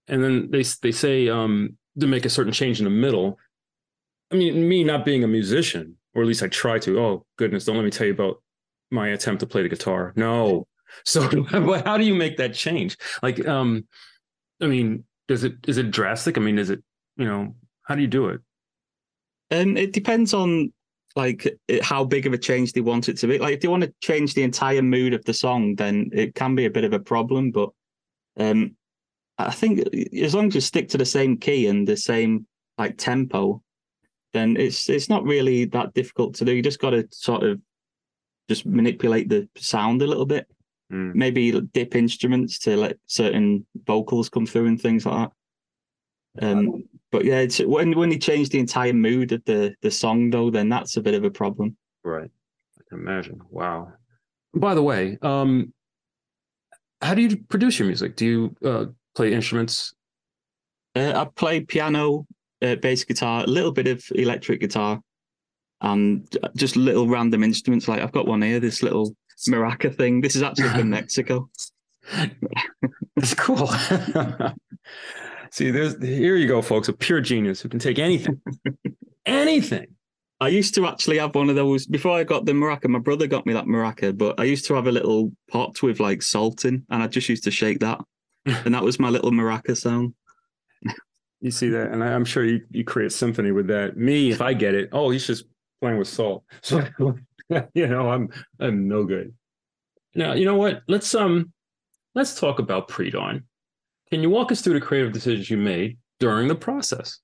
and 0.09 0.25
then 0.25 0.50
they 0.50 0.62
they 0.82 0.91
say 0.91 1.29
um, 1.29 1.76
to 2.00 2.06
make 2.06 2.25
a 2.25 2.31
certain 2.31 2.52
change 2.52 2.81
in 2.81 2.85
the 2.85 2.90
middle. 2.90 3.38
I 4.33 4.37
mean, 4.37 4.68
me 4.68 4.85
not 4.85 5.04
being 5.04 5.25
a 5.25 5.28
musician, 5.28 5.97
or 6.14 6.23
at 6.23 6.28
least 6.28 6.42
I 6.42 6.49
try 6.49 6.78
to. 6.80 6.99
Oh 6.99 7.26
goodness, 7.37 7.64
don't 7.64 7.76
let 7.76 7.85
me 7.85 7.90
tell 7.90 8.06
you 8.06 8.12
about 8.12 8.42
my 8.90 9.09
attempt 9.09 9.40
to 9.40 9.47
play 9.47 9.62
the 9.62 9.68
guitar. 9.68 10.12
No. 10.16 10.66
So, 11.04 11.42
how 11.85 11.99
do 11.99 12.04
you 12.04 12.14
make 12.14 12.37
that 12.37 12.54
change? 12.54 12.97
Like, 13.21 13.45
um, 13.47 13.87
I 14.62 14.66
mean, 14.66 15.04
does 15.26 15.42
it 15.42 15.54
is 15.66 15.78
it 15.78 15.90
drastic? 15.90 16.38
I 16.38 16.40
mean, 16.40 16.59
is 16.59 16.71
it 16.71 16.83
you 17.16 17.26
know 17.26 17.56
how 17.83 17.97
do 17.97 18.02
you 18.02 18.06
do 18.06 18.28
it? 18.28 18.40
Um, 19.50 19.76
it 19.76 19.92
depends 19.92 20.33
on 20.33 20.73
like 21.16 21.59
how 21.83 22.04
big 22.04 22.26
of 22.26 22.35
a 22.35 22.38
change 22.38 22.73
they 22.73 22.80
want 22.80 23.09
it 23.09 23.16
to 23.18 23.26
be. 23.26 23.38
Like 23.38 23.54
if 23.54 23.61
they 23.61 23.68
want 23.68 23.83
to 23.83 23.92
change 24.00 24.35
the 24.35 24.42
entire 24.42 24.83
mood 24.83 25.14
of 25.14 25.25
the 25.25 25.35
song, 25.35 25.75
then 25.75 26.11
it 26.12 26.35
can 26.35 26.54
be 26.54 26.66
a 26.66 26.71
bit 26.71 26.85
of 26.85 26.92
a 26.92 27.00
problem. 27.00 27.50
But 27.50 27.71
um, 28.38 28.76
I 29.38 29.50
think 29.50 29.80
as 30.14 30.35
long 30.35 30.49
as 30.49 30.54
you 30.54 30.61
stick 30.61 30.88
to 30.90 30.99
the 30.99 31.04
same 31.04 31.38
key 31.38 31.66
and 31.66 31.88
the 31.88 31.97
same 31.97 32.47
like 32.78 32.99
tempo, 32.99 33.62
then 34.37 34.57
it's 34.57 34.88
it's 34.88 35.09
not 35.09 35.25
really 35.25 35.64
that 35.66 35.95
difficult 35.95 36.35
to 36.37 36.45
do. 36.45 36.52
You 36.52 36.62
just 36.62 36.81
got 36.81 36.90
to 36.90 37.09
sort 37.11 37.43
of 37.43 37.61
just 38.49 38.66
manipulate 38.66 39.28
the 39.28 39.49
sound 39.57 40.02
a 40.02 40.07
little 40.07 40.26
bit. 40.26 40.47
Mm. 40.93 41.14
Maybe 41.14 41.61
dip 41.73 41.97
instruments 41.97 42.59
to 42.61 42.76
let 42.76 42.97
certain 43.07 43.66
vocals 43.87 44.28
come 44.28 44.47
through 44.47 44.66
and 44.66 44.81
things 44.81 45.05
like 45.05 45.28
that. 46.38 46.47
Um, 46.47 46.85
but 47.11 47.25
yeah, 47.25 47.38
it's 47.38 47.59
when 47.59 47.97
when 47.97 48.12
you 48.12 48.19
change 48.19 48.50
the 48.50 48.59
entire 48.59 48.93
mood 48.93 49.33
of 49.33 49.45
the 49.45 49.75
the 49.83 49.90
song 49.90 50.31
though, 50.31 50.50
then 50.50 50.69
that's 50.69 50.97
a 50.97 51.00
bit 51.00 51.14
of 51.14 51.25
a 51.25 51.31
problem. 51.31 51.76
Right. 52.05 52.31
I 52.78 52.83
can 52.88 53.00
imagine. 53.00 53.40
Wow. 53.50 53.93
By 54.55 54.75
the 54.75 54.83
way, 54.83 55.19
um, 55.23 55.73
how 57.00 57.14
do 57.14 57.23
you 57.23 57.37
produce 57.49 57.78
your 57.78 57.87
music? 57.87 58.16
Do 58.16 58.26
you 58.26 58.57
uh, 58.69 58.87
play 59.14 59.33
instruments? 59.33 59.95
Uh, 60.95 61.12
I 61.14 61.25
play 61.25 61.61
piano, 61.61 62.26
uh, 62.63 62.77
bass 62.77 63.05
guitar, 63.05 63.45
a 63.45 63.47
little 63.47 63.73
bit 63.73 63.87
of 63.87 64.05
electric 64.15 64.61
guitar, 64.61 65.01
and 65.81 66.29
just 66.57 66.77
little 66.77 67.09
random 67.09 67.45
instruments. 67.45 67.89
Like 67.89 68.01
I've 68.01 68.13
got 68.13 68.27
one 68.27 68.43
here, 68.43 68.61
this 68.61 68.83
little 68.83 69.15
maraca 69.49 69.95
thing. 69.95 70.21
This 70.21 70.37
is 70.37 70.43
actually 70.43 70.71
from 70.71 70.91
Mexico. 70.91 71.49
That's 73.17 73.35
cool. 73.35 73.67
See, 75.51 75.71
there's 75.71 76.03
here 76.03 76.37
you 76.37 76.49
go, 76.49 76.63
folks. 76.63 76.89
A 76.89 76.93
pure 76.93 77.21
genius 77.21 77.61
who 77.61 77.69
can 77.69 77.79
take 77.79 77.99
anything, 77.99 78.41
anything, 79.25 79.87
I 80.39 80.49
used 80.49 80.75
to 80.75 80.87
actually 80.87 81.19
have 81.19 81.35
one 81.35 81.49
of 81.49 81.57
those 81.57 81.87
before 81.87 82.13
I 82.13 82.25
got 82.25 82.45
the 82.45 82.53
maraca. 82.53 82.89
My 82.89 82.99
brother 82.99 83.27
got 83.27 83.47
me 83.47 83.55
that 83.55 83.65
maraca, 83.65 84.17
but 84.17 84.39
I 84.39 84.45
used 84.45 84.67
to 84.67 84.75
have 84.75 84.87
a 84.87 84.93
little 84.93 85.33
pot 85.51 85.83
with 85.83 85.99
like 85.99 86.21
salt 86.21 86.67
in, 86.67 86.85
and 86.91 87.03
I 87.03 87.07
just 87.07 87.29
used 87.29 87.45
to 87.45 87.51
shake 87.51 87.81
that, 87.81 88.01
and 88.45 88.75
that 88.75 88.83
was 88.83 89.01
my 89.01 89.09
little 89.09 89.31
maraca 89.31 89.77
sound. 89.77 90.15
You 91.40 91.50
see 91.50 91.69
that, 91.71 91.93
and 91.93 92.02
I, 92.02 92.09
I'm 92.09 92.25
sure 92.25 92.45
you, 92.45 92.62
you 92.71 92.85
create 92.85 93.12
symphony 93.12 93.52
with 93.52 93.66
that. 93.69 93.97
Me, 93.97 94.31
if 94.31 94.40
I 94.40 94.55
get 94.55 94.75
it, 94.75 94.88
oh, 94.93 95.11
he's 95.11 95.26
just 95.26 95.45
playing 95.81 95.99
with 95.99 96.09
salt. 96.09 96.45
So 96.62 97.69
you 97.75 97.87
know, 97.87 98.11
I'm 98.11 98.28
I'm 98.59 98.88
no 98.88 99.05
good. 99.05 99.33
Now, 100.16 100.33
you 100.33 100.45
know 100.45 100.57
what? 100.57 100.83
Let's 100.88 101.14
um 101.14 101.52
let's 102.14 102.40
talk 102.40 102.59
about 102.59 102.88
pre-dawn. 102.88 103.45
Can 104.11 104.23
you 104.23 104.31
walk 104.31 104.50
us 104.50 104.62
through 104.62 104.75
the 104.75 104.85
creative 104.85 105.12
decisions 105.12 105.49
you 105.49 105.57
made 105.57 105.99
during 106.19 106.49
the 106.49 106.57
process? 106.57 107.21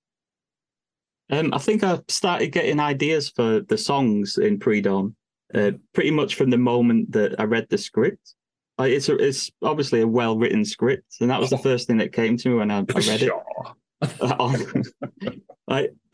Um, 1.31 1.53
I 1.55 1.59
think 1.59 1.83
I 1.83 1.99
started 2.09 2.53
getting 2.53 2.79
ideas 2.79 3.31
for 3.31 3.63
the 3.63 3.79
songs 3.79 4.39
in 4.39 4.61
pre-dawn 4.61 5.17
uh, 5.55 5.73
pretty 5.93 6.11
much 6.11 6.35
from 6.35 6.51
the 6.51 6.59
moment 6.59 7.13
that 7.13 7.39
I 7.39 7.45
read 7.45 7.67
the 7.69 7.79
script. 7.79 8.35
Uh, 8.79 8.85
it's 8.85 9.09
a, 9.09 9.17
it's 9.17 9.51
obviously 9.63 10.01
a 10.01 10.07
well 10.07 10.37
written 10.39 10.65
script, 10.65 11.17
and 11.21 11.31
that 11.31 11.41
was 11.41 11.51
the 11.51 11.59
first 11.69 11.87
thing 11.87 11.99
that 11.99 12.13
came 12.13 12.37
to 12.37 12.49
me 12.49 12.55
when 12.57 12.71
I, 12.71 12.79
I 12.79 13.01
read 13.07 13.23
it. 13.23 13.33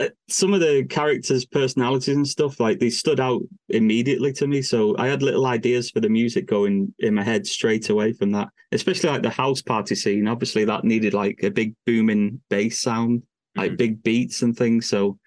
Uh, 0.00 0.08
some 0.28 0.54
of 0.54 0.60
the 0.60 0.84
characters' 0.88 1.44
personalities 1.44 2.14
and 2.14 2.28
stuff 2.28 2.60
like 2.60 2.78
they 2.78 2.90
stood 2.90 3.18
out 3.18 3.42
immediately 3.70 4.32
to 4.32 4.46
me. 4.46 4.62
So 4.62 4.96
I 4.96 5.08
had 5.08 5.22
little 5.22 5.46
ideas 5.46 5.90
for 5.90 6.00
the 6.00 6.08
music 6.08 6.46
going 6.46 6.94
in 7.00 7.14
my 7.14 7.24
head 7.24 7.46
straight 7.46 7.88
away 7.90 8.12
from 8.12 8.30
that. 8.32 8.48
Especially 8.70 9.10
like 9.10 9.22
the 9.22 9.30
house 9.30 9.62
party 9.62 9.94
scene. 9.94 10.28
Obviously, 10.28 10.64
that 10.64 10.84
needed 10.84 11.14
like 11.14 11.40
a 11.42 11.50
big 11.50 11.74
booming 11.86 12.40
bass 12.48 12.80
sound, 12.80 13.22
like 13.56 13.70
mm-hmm. 13.70 13.76
big 13.76 14.02
beats 14.02 14.42
and 14.42 14.56
things. 14.56 14.88
So 14.88 15.18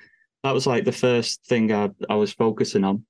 that 0.44 0.53
was 0.53 0.65
like 0.65 0.86
the 0.86 0.91
first 0.91 1.44
thing 1.46 1.74
I, 1.74 1.89
I 2.10 2.15
was 2.15 2.32
focusing 2.32 2.84
on. 2.84 3.06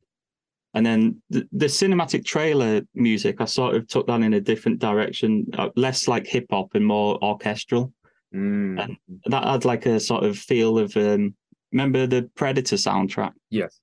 And 0.73 0.85
then 0.85 1.21
the, 1.29 1.47
the 1.51 1.65
cinematic 1.65 2.25
trailer 2.25 2.81
music, 2.95 3.41
I 3.41 3.45
sort 3.45 3.75
of 3.75 3.87
took 3.87 4.07
that 4.07 4.21
in 4.21 4.33
a 4.33 4.41
different 4.41 4.79
direction, 4.79 5.45
uh, 5.57 5.69
less 5.75 6.07
like 6.07 6.25
hip 6.25 6.47
hop 6.49 6.69
and 6.73 6.85
more 6.85 7.21
orchestral. 7.21 7.93
Mm. 8.33 8.81
And 8.83 8.97
that 9.25 9.43
had 9.43 9.65
like 9.65 9.85
a 9.85 9.99
sort 9.99 10.23
of 10.23 10.37
feel 10.37 10.77
of 10.77 10.95
um, 10.95 11.35
remember 11.71 12.07
the 12.07 12.29
Predator 12.35 12.75
soundtrack? 12.75 13.33
Yes. 13.49 13.79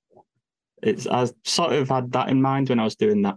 It's 0.81 1.07
I 1.07 1.27
sort 1.43 1.73
of 1.73 1.89
had 1.89 2.11
that 2.13 2.29
in 2.29 2.41
mind 2.41 2.69
when 2.69 2.79
I 2.79 2.83
was 2.83 2.95
doing 2.95 3.21
that. 3.23 3.35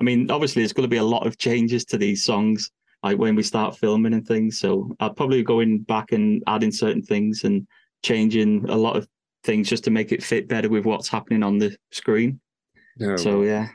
I 0.00 0.04
mean, 0.04 0.30
obviously, 0.30 0.62
there's 0.62 0.72
going 0.72 0.84
to 0.84 0.88
be 0.88 0.96
a 0.96 1.04
lot 1.04 1.26
of 1.26 1.38
changes 1.38 1.84
to 1.86 1.98
these 1.98 2.24
songs, 2.24 2.70
like 3.02 3.18
when 3.18 3.34
we 3.34 3.42
start 3.42 3.78
filming 3.78 4.14
and 4.14 4.26
things. 4.26 4.58
So 4.58 4.94
I'll 5.00 5.14
probably 5.14 5.38
be 5.38 5.44
going 5.44 5.80
back 5.80 6.12
and 6.12 6.42
adding 6.46 6.72
certain 6.72 7.02
things 7.02 7.44
and 7.44 7.66
changing 8.02 8.68
a 8.68 8.76
lot 8.76 8.96
of 8.96 9.06
things 9.44 9.68
just 9.68 9.84
to 9.84 9.90
make 9.90 10.12
it 10.12 10.22
fit 10.22 10.48
better 10.48 10.68
with 10.68 10.84
what's 10.84 11.08
happening 11.08 11.42
on 11.42 11.58
the 11.58 11.76
screen. 11.92 12.40
Yeah, 12.96 13.16
so 13.16 13.38
well, 13.38 13.46
yeah. 13.46 13.68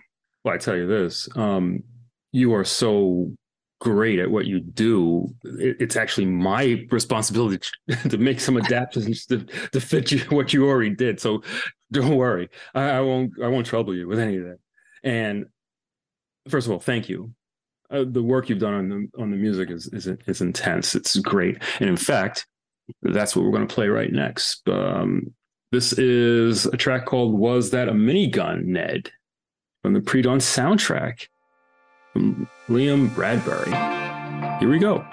Well, 0.44 0.54
I 0.54 0.58
tell 0.58 0.76
you 0.76 0.88
this, 0.88 1.28
um, 1.36 1.84
you 2.32 2.54
are 2.54 2.66
so 2.66 3.32
great 3.80 4.20
at 4.20 4.32
what 4.32 4.46
you 4.46 4.60
do, 4.60 5.34
it's 5.44 5.96
actually 5.96 6.26
my 6.26 6.86
responsibility 6.92 7.60
to 8.10 8.18
make 8.18 8.40
some 8.40 8.58
adaptations 8.58 9.26
to, 9.28 9.46
to 9.72 9.80
fit 9.80 10.12
you 10.12 10.20
what 10.30 10.54
you 10.54 10.68
already 10.68 10.96
did. 10.96 11.20
So 11.20 11.44
don't 11.92 12.16
worry, 12.16 12.50
I, 12.74 12.90
I, 12.90 13.02
won't 13.02 13.34
I 13.42 13.48
won't 13.48 13.66
trouble 13.66 13.96
you 13.96 14.08
with 14.08 14.20
any 14.20 14.38
of 14.38 14.44
that. 14.44 14.60
And 15.04 15.46
first 16.50 16.68
of 16.68 16.74
all, 16.74 16.80
thank 16.80 17.10
you. 17.10 17.34
Uh, 17.90 18.04
the 18.06 18.24
work 18.24 18.50
you've 18.50 18.60
done 18.60 18.74
on 18.74 18.90
the 18.90 19.22
on 19.22 19.32
the 19.32 19.38
music 19.38 19.72
is, 19.72 19.88
is 19.94 20.08
is 20.08 20.42
intense. 20.42 20.94
It's 20.94 21.18
great, 21.20 21.64
and 21.80 21.90
in 21.90 21.96
fact, 21.96 22.46
that's 23.02 23.34
what 23.34 23.46
we're 23.46 23.52
going 23.52 23.66
to 23.66 23.74
play 23.74 23.88
right 23.88 24.12
next. 24.12 24.68
Um, 24.68 25.34
this 25.72 25.94
is 25.94 26.66
a 26.66 26.76
track 26.76 27.06
called 27.06 27.40
"Was 27.40 27.72
That 27.72 27.88
a 27.88 27.94
Minigun, 27.94 28.66
Ned?" 28.66 29.10
from 29.84 29.94
the 29.94 30.02
Pre-Dawn 30.02 30.40
soundtrack 30.40 31.28
Liam 32.70 33.14
Bradbury. 33.14 33.72
Here 34.60 34.70
we 34.70 34.80
go. 34.80 35.06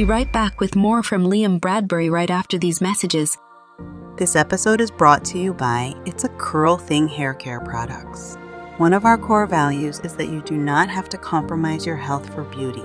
Be 0.00 0.04
right 0.04 0.32
back 0.32 0.60
with 0.60 0.76
more 0.76 1.02
from 1.02 1.24
Liam 1.24 1.60
Bradbury 1.60 2.08
right 2.08 2.30
after 2.30 2.56
these 2.56 2.80
messages. 2.80 3.36
This 4.16 4.34
episode 4.34 4.80
is 4.80 4.90
brought 4.90 5.26
to 5.26 5.38
you 5.38 5.52
by 5.52 5.94
It's 6.06 6.24
a 6.24 6.30
Curl 6.38 6.78
Thing 6.78 7.06
Hair 7.06 7.34
Care 7.34 7.60
Products. 7.60 8.36
One 8.78 8.94
of 8.94 9.04
our 9.04 9.18
core 9.18 9.44
values 9.44 10.00
is 10.00 10.16
that 10.16 10.30
you 10.30 10.40
do 10.40 10.56
not 10.56 10.88
have 10.88 11.10
to 11.10 11.18
compromise 11.18 11.84
your 11.84 11.98
health 11.98 12.32
for 12.34 12.44
beauty. 12.44 12.80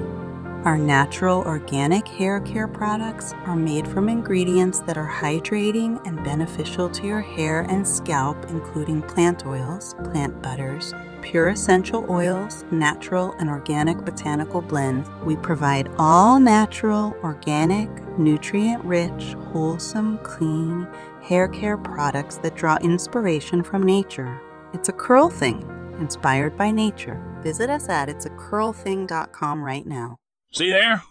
Our 0.65 0.79
natural 0.79 1.41
organic 1.41 2.07
hair 2.07 2.39
care 2.39 2.67
products 2.67 3.33
are 3.45 3.55
made 3.55 3.87
from 3.87 4.09
ingredients 4.09 4.79
that 4.87 4.97
are 4.97 5.07
hydrating 5.07 6.03
and 6.07 6.23
beneficial 6.23 6.89
to 6.89 7.05
your 7.05 7.21
hair 7.21 7.67
and 7.69 7.87
scalp, 7.87 8.49
including 8.49 9.03
plant 9.03 9.45
oils, 9.45 9.93
plant 10.05 10.41
butters, 10.41 10.91
pure 11.21 11.49
essential 11.49 12.03
oils, 12.09 12.65
natural 12.71 13.35
and 13.37 13.47
organic 13.47 14.03
botanical 14.03 14.59
blends. 14.59 15.07
We 15.23 15.35
provide 15.35 15.87
all 15.99 16.39
natural, 16.39 17.15
organic, 17.21 17.87
nutrient 18.17 18.83
rich, 18.83 19.35
wholesome, 19.51 20.17
clean 20.23 20.87
hair 21.21 21.47
care 21.47 21.77
products 21.77 22.37
that 22.37 22.55
draw 22.55 22.77
inspiration 22.77 23.61
from 23.61 23.83
nature. 23.83 24.41
It's 24.73 24.89
a 24.89 24.93
curl 24.93 25.29
thing, 25.29 25.61
inspired 25.99 26.57
by 26.57 26.71
nature. 26.71 27.21
Visit 27.43 27.69
us 27.69 27.87
at 27.87 28.09
itsacurlthing.com 28.09 29.63
right 29.63 29.85
now. 29.85 30.17
See 30.55 30.69
there? 30.69 31.03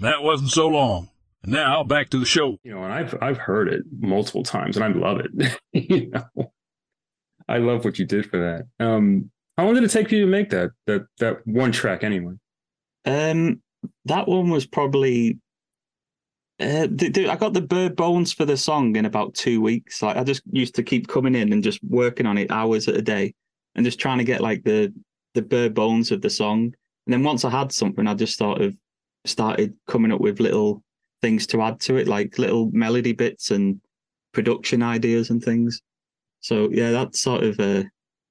That 0.00 0.22
wasn't 0.22 0.50
so 0.50 0.68
long. 0.68 1.08
And 1.42 1.52
now 1.52 1.82
back 1.82 2.10
to 2.10 2.18
the 2.18 2.26
show. 2.26 2.58
You 2.62 2.74
know, 2.74 2.84
and 2.84 2.92
I've 2.92 3.16
I've 3.22 3.38
heard 3.38 3.68
it 3.68 3.82
multiple 3.98 4.42
times, 4.42 4.76
and 4.76 4.84
I 4.84 4.88
love 4.88 5.20
it. 5.20 5.58
you 5.72 6.10
know, 6.10 6.52
I 7.48 7.56
love 7.56 7.82
what 7.82 7.98
you 7.98 8.04
did 8.04 8.28
for 8.28 8.38
that. 8.38 8.84
Um, 8.84 9.30
how 9.56 9.64
long 9.64 9.74
did 9.74 9.84
it 9.84 9.90
take 9.90 10.10
you 10.12 10.20
to 10.20 10.26
make 10.26 10.50
that 10.50 10.72
that 10.86 11.06
that 11.18 11.46
one 11.46 11.72
track 11.72 12.04
anyway? 12.04 12.34
Um, 13.06 13.62
that 14.04 14.28
one 14.28 14.50
was 14.50 14.66
probably. 14.66 15.38
Uh, 16.60 16.86
th- 16.88 17.14
th- 17.14 17.28
I 17.30 17.36
got 17.36 17.54
the 17.54 17.62
bare 17.62 17.88
bones 17.88 18.34
for 18.34 18.44
the 18.44 18.58
song 18.58 18.94
in 18.96 19.06
about 19.06 19.32
two 19.32 19.62
weeks. 19.62 20.02
Like 20.02 20.18
I 20.18 20.24
just 20.24 20.42
used 20.50 20.74
to 20.74 20.82
keep 20.82 21.08
coming 21.08 21.34
in 21.34 21.54
and 21.54 21.64
just 21.64 21.82
working 21.82 22.26
on 22.26 22.36
it 22.36 22.50
hours 22.50 22.86
at 22.86 22.96
a 22.96 23.02
day, 23.02 23.32
and 23.74 23.86
just 23.86 23.98
trying 23.98 24.18
to 24.18 24.24
get 24.24 24.42
like 24.42 24.62
the 24.64 24.92
the 25.32 25.40
bare 25.40 25.70
bones 25.70 26.10
of 26.10 26.20
the 26.20 26.28
song. 26.28 26.74
And 27.06 27.14
then 27.14 27.22
once 27.22 27.46
I 27.46 27.50
had 27.50 27.72
something, 27.72 28.06
I 28.06 28.12
just 28.12 28.36
sort 28.36 28.60
of 28.60 28.76
started 29.24 29.74
coming 29.86 30.12
up 30.12 30.20
with 30.20 30.40
little 30.40 30.82
things 31.22 31.46
to 31.48 31.62
add 31.62 31.80
to 31.80 31.96
it, 31.96 32.08
like 32.08 32.38
little 32.38 32.70
melody 32.72 33.12
bits 33.12 33.50
and 33.50 33.80
production 34.32 34.82
ideas 34.82 35.30
and 35.30 35.42
things. 35.42 35.80
So 36.40 36.70
yeah, 36.70 36.90
that's 36.90 37.20
sort 37.20 37.42
of 37.42 37.60
uh, 37.60 37.84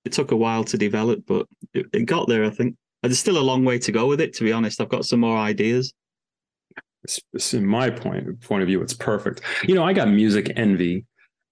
it 0.06 0.12
took 0.12 0.32
a 0.32 0.36
while 0.36 0.64
to 0.66 0.78
develop, 0.78 1.24
but 1.28 1.46
it, 1.74 1.86
it 1.94 2.06
got 2.06 2.28
there. 2.28 2.46
I 2.46 2.50
think 2.50 2.76
there's 3.04 3.20
still 3.20 3.38
a 3.38 3.40
long 3.40 3.64
way 3.64 3.80
to 3.80 3.92
go 3.92 4.08
with 4.08 4.22
it. 4.22 4.34
To 4.36 4.44
be 4.44 4.52
honest, 4.52 4.82
I've 4.82 4.90
got 4.90 5.06
some 5.06 5.20
more 5.20 5.38
ideas. 5.38 5.94
It's, 7.04 7.20
it's 7.34 7.54
in 7.54 7.66
my 7.66 7.90
point 7.90 8.42
point 8.42 8.62
of 8.62 8.68
view, 8.68 8.82
it's 8.82 8.94
perfect. 8.94 9.42
You 9.64 9.76
know, 9.76 9.84
I 9.84 9.94
got 9.94 10.10
music 10.10 10.52
envy. 10.56 11.06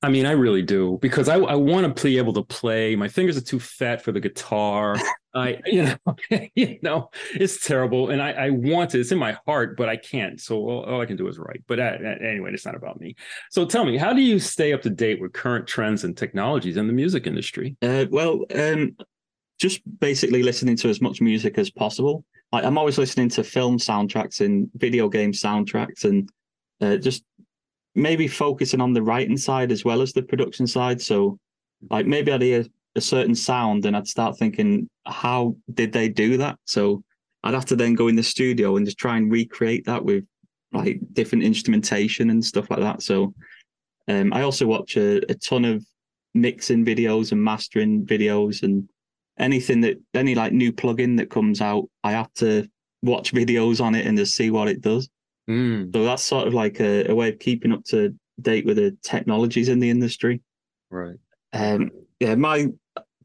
I 0.03 0.09
mean, 0.09 0.27
I 0.27 0.31
really 0.31 0.61
do 0.61 0.99
because 1.01 1.27
I, 1.27 1.37
I 1.37 1.55
want 1.55 1.95
to 1.95 2.03
be 2.03 2.19
able 2.19 2.33
to 2.33 2.43
play. 2.43 2.95
My 2.95 3.07
fingers 3.07 3.35
are 3.35 3.41
too 3.41 3.59
fat 3.59 4.01
for 4.01 4.11
the 4.11 4.19
guitar. 4.19 4.95
I, 5.33 5.59
you 5.65 5.83
know, 5.83 6.15
you 6.55 6.79
know, 6.81 7.09
it's 7.33 7.65
terrible, 7.65 8.09
and 8.09 8.21
I, 8.21 8.31
I 8.31 8.49
want 8.51 8.91
to. 8.91 8.99
It's 8.99 9.11
in 9.11 9.17
my 9.17 9.37
heart, 9.45 9.75
but 9.75 9.89
I 9.89 9.95
can't. 9.95 10.39
So 10.39 10.57
all, 10.57 10.83
all 10.83 11.01
I 11.01 11.05
can 11.05 11.15
do 11.15 11.27
is 11.27 11.37
write. 11.37 11.63
But 11.67 11.79
uh, 11.79 11.97
anyway, 12.21 12.51
it's 12.53 12.65
not 12.65 12.75
about 12.75 12.99
me. 12.99 13.15
So 13.51 13.65
tell 13.65 13.85
me, 13.85 13.97
how 13.97 14.13
do 14.13 14.21
you 14.21 14.39
stay 14.39 14.73
up 14.73 14.81
to 14.83 14.89
date 14.89 15.19
with 15.19 15.33
current 15.33 15.67
trends 15.67 16.03
and 16.03 16.15
technologies 16.15 16.77
in 16.77 16.87
the 16.87 16.93
music 16.93 17.27
industry? 17.27 17.75
Uh, 17.81 18.05
well, 18.09 18.45
um, 18.55 18.95
just 19.59 19.81
basically 19.99 20.43
listening 20.43 20.75
to 20.77 20.89
as 20.89 21.01
much 21.01 21.21
music 21.21 21.57
as 21.57 21.69
possible. 21.69 22.23
Like 22.51 22.63
I'm 22.63 22.77
always 22.77 22.97
listening 22.97 23.29
to 23.29 23.43
film 23.43 23.77
soundtracks 23.77 24.41
and 24.41 24.69
video 24.75 25.09
game 25.09 25.33
soundtracks, 25.33 26.03
and 26.03 26.29
uh, 26.81 26.97
just 26.97 27.23
maybe 27.97 28.27
focusing 28.27 28.79
on 28.79 28.93
the 28.93 29.01
writing 29.01 29.37
side 29.37 29.71
as 29.71 29.83
well 29.83 30.01
as 30.01 30.13
the 30.13 30.21
production 30.21 30.67
side. 30.67 31.01
So, 31.01 31.39
like 31.89 32.05
maybe 32.05 32.31
I'd 32.31 32.41
hear 32.41 32.65
a 32.95 33.01
certain 33.01 33.35
sound 33.35 33.85
and 33.85 33.97
I'd 33.97 34.07
start 34.07 34.37
thinking, 34.37 34.89
how 35.05 35.55
did 35.73 35.91
they 35.91 36.07
do 36.07 36.37
that? 36.37 36.57
So 36.65 37.03
I'd 37.43 37.53
have 37.53 37.65
to 37.65 37.75
then 37.75 37.93
go 37.95 38.07
in 38.07 38.15
the 38.15 38.23
studio 38.23 38.75
and 38.75 38.85
just 38.85 38.97
try 38.97 39.17
and 39.17 39.31
recreate 39.31 39.85
that 39.85 40.03
with 40.03 40.25
like 40.73 40.99
different 41.13 41.43
instrumentation 41.43 42.29
and 42.29 42.43
stuff 42.43 42.69
like 42.69 42.79
that. 42.79 43.01
So 43.01 43.33
um, 44.07 44.33
I 44.33 44.41
also 44.41 44.65
watch 44.65 44.97
a, 44.97 45.17
a 45.29 45.35
ton 45.35 45.65
of 45.65 45.85
mixing 46.33 46.85
videos 46.85 47.31
and 47.31 47.43
mastering 47.43 48.05
videos 48.05 48.63
and 48.63 48.89
anything 49.39 49.81
that 49.81 49.97
any 50.13 50.35
like 50.35 50.53
new 50.53 50.71
plugin 50.71 51.17
that 51.17 51.29
comes 51.29 51.61
out, 51.61 51.87
I 52.03 52.11
have 52.11 52.33
to 52.35 52.67
watch 53.01 53.33
videos 53.41 53.81
on 53.81 53.95
it 53.95 54.05
and 54.05 54.17
just 54.17 54.35
see 54.35 54.51
what 54.51 54.67
it 54.67 54.81
does. 54.81 55.09
Mm, 55.49 55.93
So 55.93 56.03
that's 56.03 56.23
sort 56.23 56.47
of 56.47 56.53
like 56.53 56.79
a, 56.79 57.09
a 57.09 57.15
way 57.15 57.29
of 57.29 57.39
keeping 57.39 57.71
up 57.71 57.83
to 57.85 58.13
date 58.41 58.65
with 58.65 58.77
the 58.77 58.97
technologies 59.03 59.69
in 59.69 59.79
the 59.79 59.89
industry. 59.89 60.41
right. 60.89 61.15
Um, 61.53 61.91
yeah, 62.19 62.35
my 62.35 62.67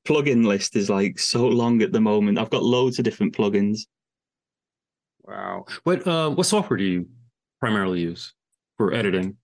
plugin 0.05 0.47
list 0.47 0.77
is 0.77 0.89
like 0.89 1.19
so 1.19 1.47
long 1.49 1.83
at 1.83 1.93
the 1.93 2.01
moment. 2.01 2.39
I've 2.39 2.51
got 2.51 2.63
loads 2.63 2.99
of 2.99 3.05
different 3.05 3.35
plugins. 3.35 3.81
Wow. 5.25 5.67
What 5.85 6.07
uh, 6.07 6.31
what 6.31 6.47
software 6.47 6.77
do 6.77 6.85
you 6.85 7.09
primarily 7.61 8.01
use 8.01 8.35
for 8.77 8.93
editing? 8.93 9.37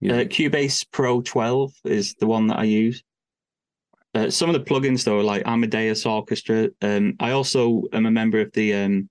Yeah. 0.00 0.14
Uh, 0.14 0.24
Cubase 0.24 0.86
Pro 0.90 1.20
12 1.22 1.72
is 1.84 2.14
the 2.14 2.26
one 2.26 2.46
that 2.48 2.58
I 2.58 2.64
use. 2.64 3.02
Uh, 4.14 4.30
some 4.30 4.48
of 4.48 4.54
the 4.54 4.64
plugins 4.64 5.04
though, 5.04 5.18
are 5.18 5.24
like 5.24 5.42
Amadeus 5.46 6.06
Orchestra. 6.06 6.68
Um, 6.82 7.14
I 7.20 7.32
also 7.32 7.82
am 7.92 8.06
a 8.06 8.10
member 8.10 8.40
of 8.40 8.52
the 8.52 8.74
um, 8.74 9.10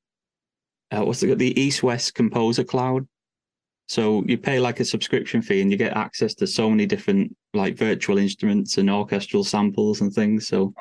uh, 0.91 1.04
what's 1.04 1.23
it, 1.23 1.38
the 1.38 1.60
East 1.60 1.84
West 1.84 2.15
Composer 2.15 2.63
Cloud. 2.63 3.08
So 3.88 4.23
you 4.26 4.38
pay 4.38 4.60
like 4.60 4.80
a 4.80 4.86
subscription 4.86 5.41
fee 5.41 5.62
and 5.62 5.71
you 5.71 5.78
get 5.78 5.95
access 5.95 6.34
to 6.36 6.47
so 6.47 6.69
many 6.69 6.86
different 6.86 7.36
like 7.54 7.78
virtual 7.78 8.17
instruments 8.17 8.78
and 8.78 8.89
orchestral 8.89 9.43
samples 9.43 10.02
and 10.02 10.13
things. 10.13 10.47
So 10.47 10.73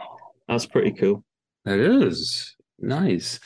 that's 0.49 0.67
pretty 0.67 0.93
cool. 0.93 1.25
That 1.65 1.79
is 1.79 2.57
nice. 2.81 3.39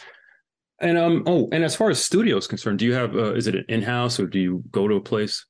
And 0.81 0.97
um 0.97 1.25
oh, 1.27 1.49
and 1.53 1.63
as 1.63 1.77
far 1.77 1.91
as 1.91 2.03
studio 2.03 2.39
is 2.39 2.47
concerned, 2.47 2.79
do 2.79 2.87
you 2.87 2.95
have 2.95 3.15
uh, 3.15 3.35
is 3.35 3.47
it 3.47 3.55
an 3.55 3.67
in-house 3.69 4.19
or 4.19 4.27
do 4.27 4.39
you 4.39 4.65
go 4.71 4.89
to 4.89 4.95
a 4.95 5.01
place? 5.01 5.45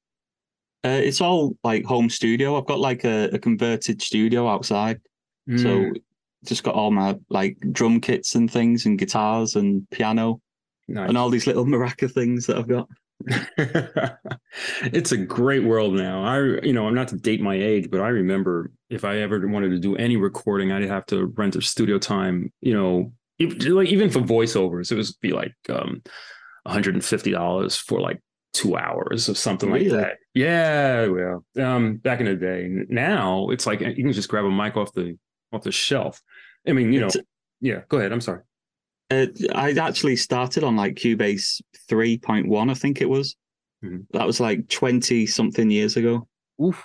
Uh, 0.82 0.88
it's 0.88 1.20
all 1.20 1.56
like 1.62 1.84
home 1.84 2.10
studio. 2.10 2.58
I've 2.58 2.66
got 2.66 2.80
like 2.80 3.04
a, 3.04 3.28
a 3.32 3.38
converted 3.38 4.02
studio 4.02 4.48
outside. 4.48 5.00
Mm. 5.48 5.62
So 5.62 6.00
just 6.44 6.64
got 6.64 6.74
all 6.74 6.90
my 6.90 7.16
like 7.28 7.58
drum 7.70 8.00
kits 8.00 8.34
and 8.34 8.50
things 8.50 8.86
and 8.86 8.98
guitars 8.98 9.54
and 9.54 9.88
piano 9.90 10.40
nice. 10.90 11.08
and 11.08 11.16
all 11.18 11.30
these 11.30 11.46
little 11.46 11.64
maraca 11.64 12.10
things 12.10 12.46
that 12.46 12.56
I've 12.58 12.68
got. 12.68 12.88
it's 14.92 15.12
a 15.12 15.16
great 15.16 15.64
world 15.64 15.94
now. 15.94 16.24
I, 16.24 16.38
you 16.64 16.72
know, 16.72 16.86
I'm 16.86 16.94
not 16.94 17.08
to 17.08 17.16
date 17.16 17.40
my 17.40 17.54
age, 17.54 17.90
but 17.90 18.00
I 18.00 18.08
remember 18.08 18.72
if 18.88 19.04
I 19.04 19.18
ever 19.18 19.46
wanted 19.46 19.70
to 19.70 19.78
do 19.78 19.96
any 19.96 20.16
recording, 20.16 20.72
I'd 20.72 20.84
have 20.88 21.06
to 21.06 21.26
rent 21.26 21.56
a 21.56 21.62
studio 21.62 21.98
time. 21.98 22.52
You 22.60 22.74
know, 22.74 23.12
like 23.38 23.88
even 23.88 24.10
for 24.10 24.20
voiceovers, 24.20 24.90
it 24.90 24.96
was 24.96 25.12
be 25.14 25.32
like 25.32 25.54
um, 25.68 26.02
150 26.64 27.30
dollars 27.30 27.76
for 27.76 28.00
like 28.00 28.20
two 28.52 28.76
hours 28.76 29.28
or 29.28 29.34
something 29.34 29.70
like 29.70 29.88
that. 29.90 30.16
Yeah, 30.34 31.06
well, 31.06 31.44
um, 31.58 31.96
back 31.96 32.20
in 32.20 32.26
the 32.26 32.34
day. 32.34 32.68
Now 32.88 33.50
it's 33.50 33.66
like 33.66 33.80
you 33.80 33.94
can 33.94 34.12
just 34.12 34.28
grab 34.28 34.44
a 34.44 34.50
mic 34.50 34.76
off 34.76 34.92
the 34.92 35.16
off 35.52 35.62
the 35.62 35.72
shelf. 35.72 36.20
I 36.66 36.72
mean, 36.72 36.92
you 36.92 37.00
know, 37.00 37.06
It's- 37.08 37.24
yeah. 37.60 37.82
Go 37.88 37.98
ahead. 37.98 38.12
I'm 38.12 38.20
sorry. 38.20 38.40
Uh, 39.10 39.26
I 39.54 39.72
actually 39.72 40.16
started 40.16 40.62
on 40.64 40.76
like 40.76 40.94
Cubase 40.94 41.60
3.1, 41.90 42.70
I 42.70 42.74
think 42.74 43.00
it 43.00 43.08
was. 43.08 43.36
Mhm. 43.84 44.06
That 44.12 44.26
was 44.26 44.40
like 44.40 44.68
20 44.68 45.26
something 45.26 45.70
years 45.70 45.96
ago. 45.96 46.28
Oof. 46.62 46.82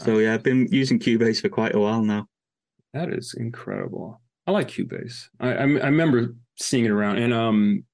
So 0.00 0.18
yeah, 0.18 0.34
I've 0.34 0.42
been 0.42 0.66
using 0.70 0.98
Cubase 0.98 1.40
for 1.40 1.48
quite 1.48 1.74
a 1.74 1.78
while 1.80 2.02
now. 2.02 2.26
That 2.92 3.12
is 3.12 3.34
incredible. 3.38 4.20
I 4.46 4.50
like 4.50 4.68
Cubase. 4.68 5.28
I, 5.38 5.48
I 5.52 5.60
I 5.60 5.64
remember 5.64 6.34
seeing 6.58 6.84
it 6.86 6.90
around. 6.90 7.18
And 7.18 7.32
um, 7.32 7.84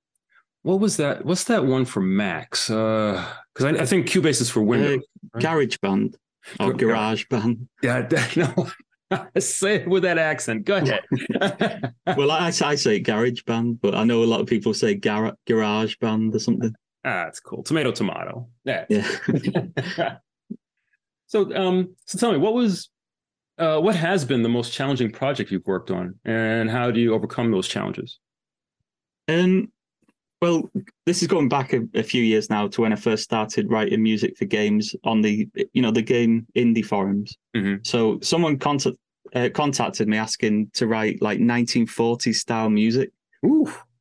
what 0.63 0.81
was 0.81 0.97
that? 0.97 1.25
What's 1.25 1.45
that 1.45 1.65
one 1.67 1.85
for 1.85 2.01
Macs? 2.01 2.71
Uh, 2.71 3.23
because 3.55 3.67
I, 3.77 3.83
I 3.83 3.87
think 3.87 4.07
Cubase 4.09 4.41
is 4.41 4.51
for 4.51 4.63
Windows. 4.63 5.03
right? 5.35 5.45
GarageBand 5.45 6.15
or 6.61 6.73
Gar- 6.73 6.91
GarageBand. 7.15 7.67
yeah, 7.83 8.03
that, 8.09 8.37
no. 8.37 8.69
Say 9.39 9.77
it 9.77 9.89
with 9.89 10.03
that 10.03 10.19
accent. 10.19 10.65
Go 10.65 10.77
ahead. 10.77 11.93
Well, 12.17 12.31
I, 12.31 12.47
I 12.47 12.51
say 12.77 13.03
GarageBand, 13.03 13.81
but 13.81 13.95
I 13.95 14.05
know 14.05 14.23
a 14.23 14.25
lot 14.25 14.41
of 14.41 14.47
people 14.47 14.73
say 14.73 14.95
gar- 14.95 15.37
garage 15.47 15.97
band 15.97 16.35
or 16.35 16.39
something. 16.39 16.73
ah, 17.05 17.25
that's 17.25 17.41
cool. 17.41 17.65
Tomato, 17.65 17.91
tomato. 17.91 18.49
Yeah. 18.65 18.85
Yeah. 18.89 19.09
so, 21.27 21.55
um, 21.55 21.97
so 22.07 22.19
tell 22.19 22.33
me, 22.33 22.39
what 22.39 22.55
was, 22.55 22.91
uh, 23.59 23.81
what 23.81 23.97
has 23.97 24.25
been 24.25 24.43
the 24.43 24.49
most 24.49 24.73
challenging 24.73 25.11
project 25.11 25.51
you've 25.51 25.67
worked 25.67 25.91
on, 25.91 26.15
and 26.25 26.71
how 26.71 26.91
do 26.93 27.01
you 27.01 27.13
overcome 27.13 27.51
those 27.51 27.67
challenges? 27.67 28.21
Um, 29.29 29.73
well, 30.43 30.71
this 31.07 31.23
is 31.23 31.29
going 31.29 31.49
back 31.49 31.73
a, 31.73 31.83
a 31.95 32.03
few 32.03 32.23
years 32.23 32.51
now 32.51 32.69
to 32.69 32.83
when 32.83 32.93
I 32.93 32.97
first 32.97 33.23
started 33.25 33.71
writing 33.71 34.03
music 34.03 34.37
for 34.37 34.45
games 34.45 34.95
on 35.05 35.23
the, 35.23 35.49
you 35.73 35.83
know, 35.83 35.91
the 35.91 36.03
game 36.03 36.47
indie 36.55 36.85
forums. 36.85 37.37
Mhm. 37.57 37.87
So 37.87 38.19
someone 38.21 38.59
contact, 38.59 38.97
uh, 39.35 39.49
contacted 39.55 40.09
me 40.09 40.17
asking 40.19 40.71
to 40.75 40.87
write 40.87 41.21
like 41.23 41.41
1940s 41.41 42.37
style 42.37 42.71
music. 42.71 43.11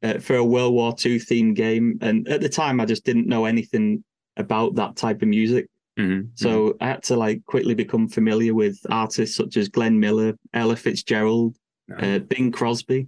Uh, 0.04 0.20
for 0.20 0.36
a 0.36 0.44
World 0.44 0.74
War 0.74 0.94
II 1.04 1.18
themed 1.20 1.56
game, 1.56 1.98
and 2.02 2.28
at 2.28 2.42
the 2.42 2.50
time 2.50 2.80
I 2.80 2.86
just 2.86 3.06
didn't 3.06 3.28
know 3.28 3.46
anything 3.46 4.04
about 4.38 4.76
that 4.76 4.96
type 4.96 5.22
of 5.24 5.28
music. 5.30 5.68
Mhm. 5.98 6.30
So 6.36 6.76
I 6.82 6.88
had 6.88 7.04
to 7.04 7.16
like 7.16 7.44
quickly 7.46 7.74
become 7.74 8.08
familiar 8.08 8.54
with 8.54 8.78
artists 8.90 9.38
such 9.38 9.56
as 9.58 9.70
Glenn 9.70 10.00
Miller, 10.00 10.38
Ella 10.54 10.76
Fitzgerald, 10.76 11.56
uh, 11.98 12.20
Bing 12.20 12.52
Crosby. 12.52 13.08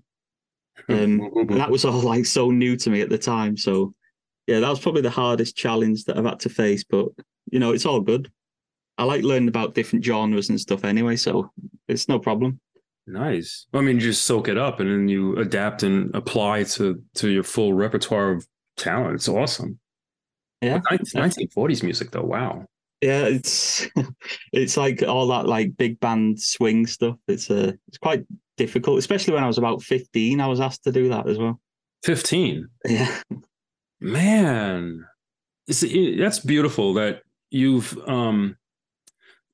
Um, 0.90 1.22
and 1.50 1.60
that 1.60 1.72
was 1.72 1.86
all 1.86 2.02
like 2.02 2.26
so 2.26 2.52
new 2.52 2.76
to 2.78 2.90
me 2.90 3.02
at 3.02 3.10
the 3.10 3.18
time. 3.18 3.58
So 3.58 3.94
yeah, 4.48 4.60
that 4.60 4.70
was 4.70 4.80
probably 4.80 5.02
the 5.02 5.10
hardest 5.10 5.56
challenge 5.56 6.06
that 6.06 6.18
I've 6.18 6.26
had 6.26 6.40
to 6.42 6.50
face. 6.50 6.84
But 6.84 7.08
you 7.52 7.60
know, 7.60 7.72
it's 7.72 7.86
all 7.86 8.02
good. 8.02 8.32
I 8.98 9.04
like 9.04 9.24
learning 9.24 9.50
about 9.50 9.76
different 9.76 10.04
genres 10.04 10.50
and 10.50 10.60
stuff 10.60 10.84
anyway, 10.84 11.16
so 11.18 11.52
it's 11.88 12.10
no 12.10 12.18
problem. 12.18 12.60
Nice. 13.06 13.68
I 13.74 13.82
mean, 13.82 13.96
you 13.98 14.02
just 14.02 14.24
soak 14.24 14.50
it 14.50 14.58
up 14.58 14.80
and 14.80 14.90
then 14.90 15.08
you 15.08 15.38
adapt 15.38 15.84
and 15.84 16.14
apply 16.14 16.64
to 16.64 17.02
to 17.16 17.30
your 17.30 17.44
full 17.44 17.74
repertoire 17.74 18.32
of 18.32 18.48
talent. 18.76 19.16
It's 19.16 19.30
awesome. 19.30 19.80
Yeah. 20.62 20.82
Nineteen 21.14 21.48
forties 21.50 21.84
music 21.84 22.12
though. 22.12 22.24
Wow. 22.24 22.66
Yeah, 23.02 23.26
it's 23.26 23.88
it's 24.54 24.76
like 24.76 25.04
all 25.04 25.28
that 25.28 25.48
like 25.48 25.78
big 25.78 26.00
band 26.00 26.42
swing 26.42 26.88
stuff. 26.88 27.16
It's 27.28 27.50
uh 27.50 27.74
it's 27.88 27.98
quite 27.98 28.26
difficult, 28.58 29.00
especially 29.00 29.34
when 29.34 29.44
I 29.44 29.48
was 29.48 29.58
about 29.58 29.82
fifteen. 29.82 30.42
I 30.42 30.48
was 30.48 30.60
asked 30.60 30.84
to 30.84 30.92
do 30.92 31.10
that 31.10 31.28
as 31.28 31.38
well. 31.38 31.60
Fifteen. 32.04 32.68
Yeah, 32.86 33.22
Man. 34.00 35.06
It, 35.68 36.18
that's 36.18 36.40
beautiful 36.40 36.94
that 36.94 37.22
you've 37.50 37.98
um 38.08 38.56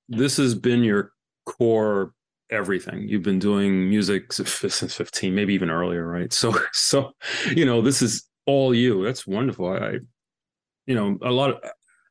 this 0.10 0.38
has 0.38 0.54
been 0.54 0.84
your 0.84 1.12
core 1.46 2.13
everything. 2.50 3.08
You've 3.08 3.24
been 3.24 3.39
doing 3.39 3.89
music 3.89 4.32
since 4.32 4.96
15, 4.96 5.34
maybe 5.34 5.54
even 5.54 5.70
earlier, 5.70 6.06
right? 6.06 6.32
So 6.32 6.54
so 6.74 7.12
you 7.56 7.66
know, 7.66 7.82
this 7.82 8.02
is 8.02 8.28
all 8.46 8.76
you. 8.76 9.04
That's 9.04 9.26
wonderful. 9.26 9.68
I, 9.68 9.78
I 9.78 9.92
you 10.86 10.96
know, 10.96 11.18
a 11.22 11.32
lot 11.32 11.52
of 11.52 11.58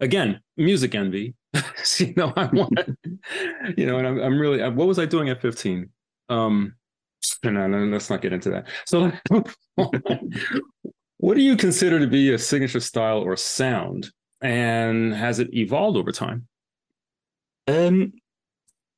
again, 0.01 0.41
music 0.57 0.95
envy. 0.95 1.35
you 1.99 2.15
know, 2.17 2.33
I 2.37 2.47
want 2.47 2.79
you 3.77 3.87
know, 3.87 3.99
and 3.99 4.07
I'm 4.07 4.21
I'm 4.21 4.39
really 4.39 4.63
what 4.71 4.89
was 4.89 4.99
I 4.99 5.05
doing 5.05 5.29
at 5.29 5.43
15? 5.43 5.89
Um 6.29 6.75
no, 7.51 7.67
no, 7.67 7.85
let's 7.85 8.11
not 8.11 8.23
get 8.23 8.33
into 8.33 8.51
that. 8.51 8.69
So 8.87 9.13
what 11.19 11.35
do 11.35 11.41
you 11.43 11.57
consider 11.57 11.99
to 11.99 12.07
be 12.07 12.33
a 12.33 12.39
signature 12.39 12.81
style 12.81 13.19
or 13.19 13.37
sound? 13.37 14.11
And 14.41 15.15
has 15.15 15.39
it 15.39 15.55
evolved 15.55 15.97
over 15.97 16.13
time? 16.13 16.47
Um, 17.69 18.13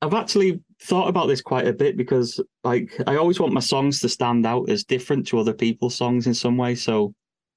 I've 0.01 0.13
actually 0.13 0.59
thought 0.81 1.07
about 1.07 1.27
this 1.27 1.41
quite 1.41 1.67
a 1.67 1.73
bit 1.73 1.97
because, 1.97 2.39
like, 2.63 2.91
I 3.07 3.15
always 3.15 3.39
want 3.39 3.53
my 3.53 3.59
songs 3.59 3.99
to 4.01 4.09
stand 4.09 4.45
out 4.45 4.69
as 4.69 4.83
different 4.83 5.27
to 5.27 5.39
other 5.39 5.53
people's 5.53 5.95
songs 5.95 6.27
in 6.27 6.33
some 6.33 6.57
way. 6.57 6.75
So, 6.75 7.13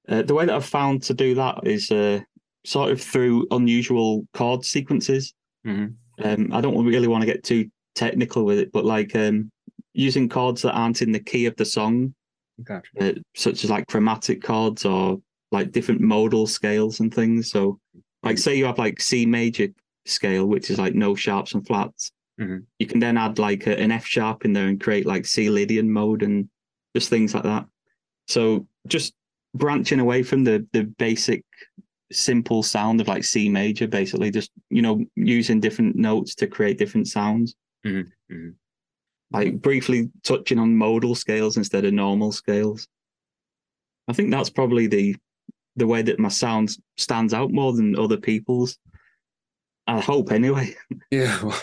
uh, 0.09 0.22
the 0.22 0.35
way 0.35 0.46
that 0.46 0.55
I've 0.55 0.64
found 0.64 1.03
to 1.05 1.14
do 1.14 1.35
that 1.35 1.61
is 1.64 1.90
uh, 1.90 2.20
sort 2.64 2.90
of 2.90 3.01
through 3.01 3.46
unusual 3.51 4.27
chord 4.35 4.64
sequences. 4.64 5.35
Mhm. 5.66 5.94
Um, 6.22 6.51
I 6.53 6.61
don't 6.61 6.85
really 6.85 7.09
want 7.09 7.22
to 7.22 7.27
get 7.27 7.44
too 7.44 7.70
technical 7.94 8.44
with 8.44 8.59
it, 8.59 8.72
but 8.72 8.85
like 8.85 9.14
um, 9.14 9.51
using 9.98 10.28
chords 10.28 10.62
that 10.62 10.72
aren't 10.74 11.02
in 11.02 11.11
the 11.11 11.18
key 11.18 11.46
of 11.46 11.56
the 11.56 11.64
song, 11.64 12.14
Gotcha. 12.62 12.88
uh, 13.00 13.12
such 13.34 13.64
as 13.64 13.70
like 13.70 13.88
chromatic 13.88 14.42
chords 14.42 14.84
or 14.84 15.20
like 15.50 15.72
different 15.72 16.00
modal 16.00 16.46
scales 16.46 17.00
and 17.00 17.12
things. 17.12 17.50
So, 17.50 17.80
like, 18.22 18.38
say 18.38 18.54
you 18.54 18.64
have 18.66 18.78
like 18.78 19.00
C 19.00 19.26
major 19.26 19.68
scale, 20.06 20.46
which 20.46 20.70
is 20.70 20.78
like 20.78 20.94
no 20.94 21.16
sharps 21.16 21.54
and 21.54 21.66
flats. 21.66 22.12
Mhm. 22.40 22.64
You 22.78 22.87
can 22.87 23.00
then 23.00 23.16
add 23.16 23.40
like 23.40 23.66
a, 23.66 23.78
an 23.78 23.90
F 23.90 24.06
sharp 24.06 24.44
in 24.44 24.52
there 24.52 24.68
and 24.68 24.80
create 24.80 25.04
like 25.04 25.26
C 25.26 25.50
Lydian 25.50 25.90
mode 25.90 26.22
and 26.22 26.48
just 26.94 27.11
things 27.11 27.34
like 27.34 27.42
that. 27.42 27.66
So, 28.28 28.68
just 28.87 29.14
branching 29.54 29.98
away 29.98 30.22
from 30.22 30.44
the 30.44 30.64
the 30.72 30.84
basic 30.84 31.44
simple 32.12 32.62
sound 32.62 33.00
of 33.00 33.08
like 33.08 33.24
C 33.24 33.48
major, 33.48 33.88
basically, 33.88 34.30
just 34.30 34.52
you 34.70 34.82
know 34.82 35.04
using 35.16 35.58
different 35.58 35.96
notes 35.96 36.37
to 36.37 36.46
create 36.46 36.78
different 36.78 37.08
sounds. 37.08 37.56
Mhm, 37.84 38.12
mhm. 38.30 38.54
Like 39.31 39.61
briefly 39.61 40.11
touching 40.23 40.59
on 40.59 40.77
modal 40.77 41.14
scales 41.14 41.57
instead 41.57 41.85
of 41.85 41.93
normal 41.93 42.33
scales. 42.33 42.88
I 44.09 44.14
think 44.14 44.31
that's 44.31 44.51
probably 44.51 44.87
the 44.87 45.17
the 45.77 45.87
way 45.87 46.03
that 46.03 46.19
my 46.19 46.29
sound 46.29 46.77
stands 46.97 47.33
out 47.33 47.53
more 47.53 47.73
than 47.73 47.97
other 47.97 48.17
people's. 48.17 48.79
I 49.87 50.01
hope 50.01 50.33
anyway. 50.33 50.75
Yeah, 51.11 51.43
well, 51.43 51.61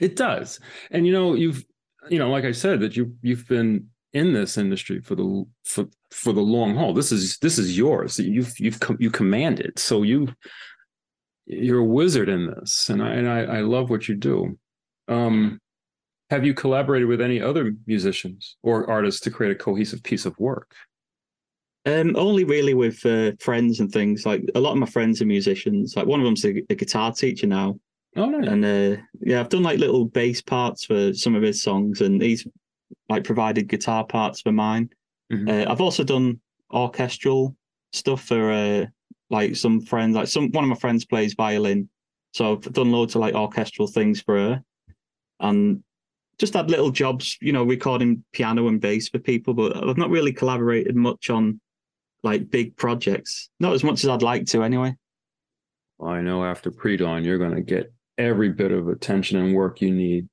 it 0.00 0.14
does. 0.16 0.60
And 0.90 1.06
you 1.06 1.12
know, 1.12 1.34
you've 1.34 1.64
you 2.08 2.18
know, 2.18 2.30
like 2.30 2.44
I 2.44 2.52
said, 2.52 2.80
that 2.80 2.96
you 2.96 3.14
you've 3.22 3.46
been 3.48 3.88
in 4.12 4.32
this 4.32 4.56
industry 4.56 5.00
for 5.00 5.14
the 5.16 5.44
for 5.64 5.86
for 6.10 6.32
the 6.32 6.40
long 6.40 6.76
haul. 6.76 6.94
This 6.94 7.12
is 7.12 7.38
this 7.38 7.58
is 7.58 7.76
yours. 7.76 8.18
You've 8.18 8.58
you've 8.58 8.80
com- 8.80 8.98
you 9.00 9.10
command 9.10 9.60
it. 9.60 9.78
So 9.78 10.02
you 10.02 10.28
you're 11.46 11.80
a 11.80 11.84
wizard 11.84 12.28
in 12.28 12.46
this, 12.46 12.88
and 12.88 13.02
I 13.02 13.14
and 13.14 13.28
I, 13.28 13.40
I 13.40 13.60
love 13.60 13.90
what 13.90 14.08
you 14.08 14.14
do. 14.14 14.58
Um, 15.08 15.60
have 16.34 16.44
you 16.44 16.52
collaborated 16.52 17.06
with 17.06 17.20
any 17.20 17.40
other 17.40 17.72
musicians 17.86 18.56
or 18.64 18.90
artists 18.90 19.20
to 19.20 19.30
create 19.30 19.52
a 19.52 19.54
cohesive 19.54 20.02
piece 20.02 20.26
of 20.26 20.36
work? 20.40 20.74
Um, 21.86 22.16
only 22.16 22.42
really 22.42 22.74
with 22.74 23.04
uh, 23.06 23.32
friends 23.38 23.78
and 23.78 23.88
things. 23.92 24.26
Like 24.26 24.42
a 24.56 24.60
lot 24.60 24.72
of 24.72 24.78
my 24.78 24.86
friends 24.86 25.22
are 25.22 25.26
musicians. 25.26 25.94
Like 25.96 26.06
one 26.06 26.18
of 26.18 26.24
them's 26.24 26.44
a, 26.44 26.60
a 26.70 26.74
guitar 26.74 27.12
teacher 27.12 27.46
now, 27.46 27.78
Oh, 28.16 28.26
nice. 28.26 28.48
and 28.48 28.64
uh, 28.64 29.00
yeah, 29.20 29.38
I've 29.38 29.48
done 29.48 29.62
like 29.62 29.78
little 29.78 30.06
bass 30.06 30.42
parts 30.42 30.84
for 30.84 31.12
some 31.14 31.36
of 31.36 31.42
his 31.42 31.62
songs, 31.62 32.00
and 32.00 32.20
he's 32.20 32.46
like 33.08 33.22
provided 33.22 33.68
guitar 33.68 34.04
parts 34.04 34.40
for 34.40 34.50
mine. 34.50 34.90
Mhm. 35.32 35.48
Uh, 35.48 35.70
I've 35.70 35.80
also 35.80 36.02
done 36.02 36.40
orchestral 36.72 37.54
stuff 37.92 38.22
for 38.24 38.50
uh, 38.50 38.86
like 39.30 39.54
some 39.54 39.80
friends. 39.80 40.16
Like 40.16 40.26
some 40.28 40.50
one 40.50 40.64
of 40.64 40.70
my 40.70 40.76
friends 40.76 41.04
plays 41.04 41.34
violin, 41.34 41.88
so 42.32 42.52
I've 42.54 42.72
done 42.72 42.90
loads 42.90 43.14
of 43.14 43.20
like 43.20 43.34
orchestral 43.34 43.86
things 43.86 44.20
for 44.20 44.36
her, 44.36 44.64
and 45.38 45.84
just 46.38 46.54
had 46.54 46.70
little 46.70 46.90
jobs, 46.90 47.36
you 47.40 47.52
know, 47.52 47.64
recording 47.64 48.24
piano 48.32 48.68
and 48.68 48.80
bass 48.80 49.08
for 49.08 49.18
people. 49.18 49.54
But 49.54 49.76
I've 49.76 49.96
not 49.96 50.10
really 50.10 50.32
collaborated 50.32 50.96
much 50.96 51.30
on 51.30 51.60
like 52.22 52.50
big 52.50 52.76
projects. 52.76 53.50
Not 53.60 53.74
as 53.74 53.84
much 53.84 54.04
as 54.04 54.10
I'd 54.10 54.22
like 54.22 54.46
to, 54.46 54.62
anyway. 54.62 54.96
I 56.04 56.20
know 56.20 56.44
after 56.44 56.70
pre-dawn, 56.70 57.24
you're 57.24 57.38
going 57.38 57.54
to 57.54 57.62
get 57.62 57.92
every 58.18 58.50
bit 58.50 58.72
of 58.72 58.88
attention 58.88 59.38
and 59.38 59.54
work 59.54 59.80
you 59.80 59.92
need. 59.92 60.28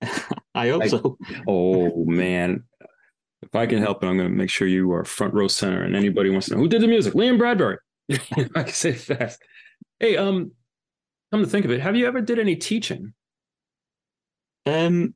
I 0.54 0.68
hope 0.68 0.86
so. 0.88 1.18
Oh 1.46 2.04
man, 2.04 2.64
if 3.42 3.54
I 3.54 3.66
can 3.66 3.78
help 3.78 4.02
it, 4.02 4.06
I'm 4.06 4.16
going 4.16 4.30
to 4.30 4.34
make 4.34 4.50
sure 4.50 4.68
you 4.68 4.92
are 4.92 5.04
front 5.04 5.34
row 5.34 5.48
center. 5.48 5.82
And 5.82 5.96
anybody 5.96 6.30
wants 6.30 6.48
to 6.48 6.54
know 6.54 6.60
who 6.60 6.68
did 6.68 6.82
the 6.82 6.88
music, 6.88 7.14
Liam 7.14 7.38
Bradbury. 7.38 7.78
I 8.10 8.62
can 8.62 8.68
say 8.68 8.90
it 8.90 9.00
fast. 9.00 9.40
Hey, 9.98 10.16
um, 10.16 10.52
come 11.30 11.42
to 11.42 11.48
think 11.48 11.64
of 11.64 11.70
it, 11.70 11.80
have 11.80 11.96
you 11.96 12.06
ever 12.06 12.20
did 12.20 12.38
any 12.38 12.56
teaching? 12.56 13.14
Um, 14.66 15.14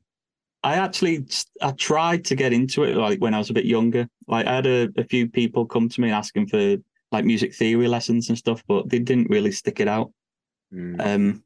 I 0.63 0.75
actually 0.75 1.25
I 1.61 1.71
tried 1.71 2.25
to 2.25 2.35
get 2.35 2.53
into 2.53 2.83
it 2.83 2.95
like 2.97 3.19
when 3.19 3.33
I 3.33 3.37
was 3.37 3.49
a 3.49 3.53
bit 3.53 3.65
younger. 3.65 4.07
Like 4.27 4.47
I 4.47 4.55
had 4.55 4.65
a, 4.67 4.89
a 4.97 5.03
few 5.03 5.29
people 5.29 5.65
come 5.65 5.87
to 5.89 6.01
me 6.01 6.11
asking 6.11 6.47
for 6.47 6.77
like 7.11 7.25
music 7.25 7.55
theory 7.55 7.87
lessons 7.87 8.29
and 8.29 8.37
stuff, 8.37 8.63
but 8.67 8.89
they 8.89 8.99
didn't 8.99 9.29
really 9.29 9.51
stick 9.51 9.79
it 9.79 9.87
out. 9.87 10.11
Hmm. 10.71 10.99
Um, 10.99 11.43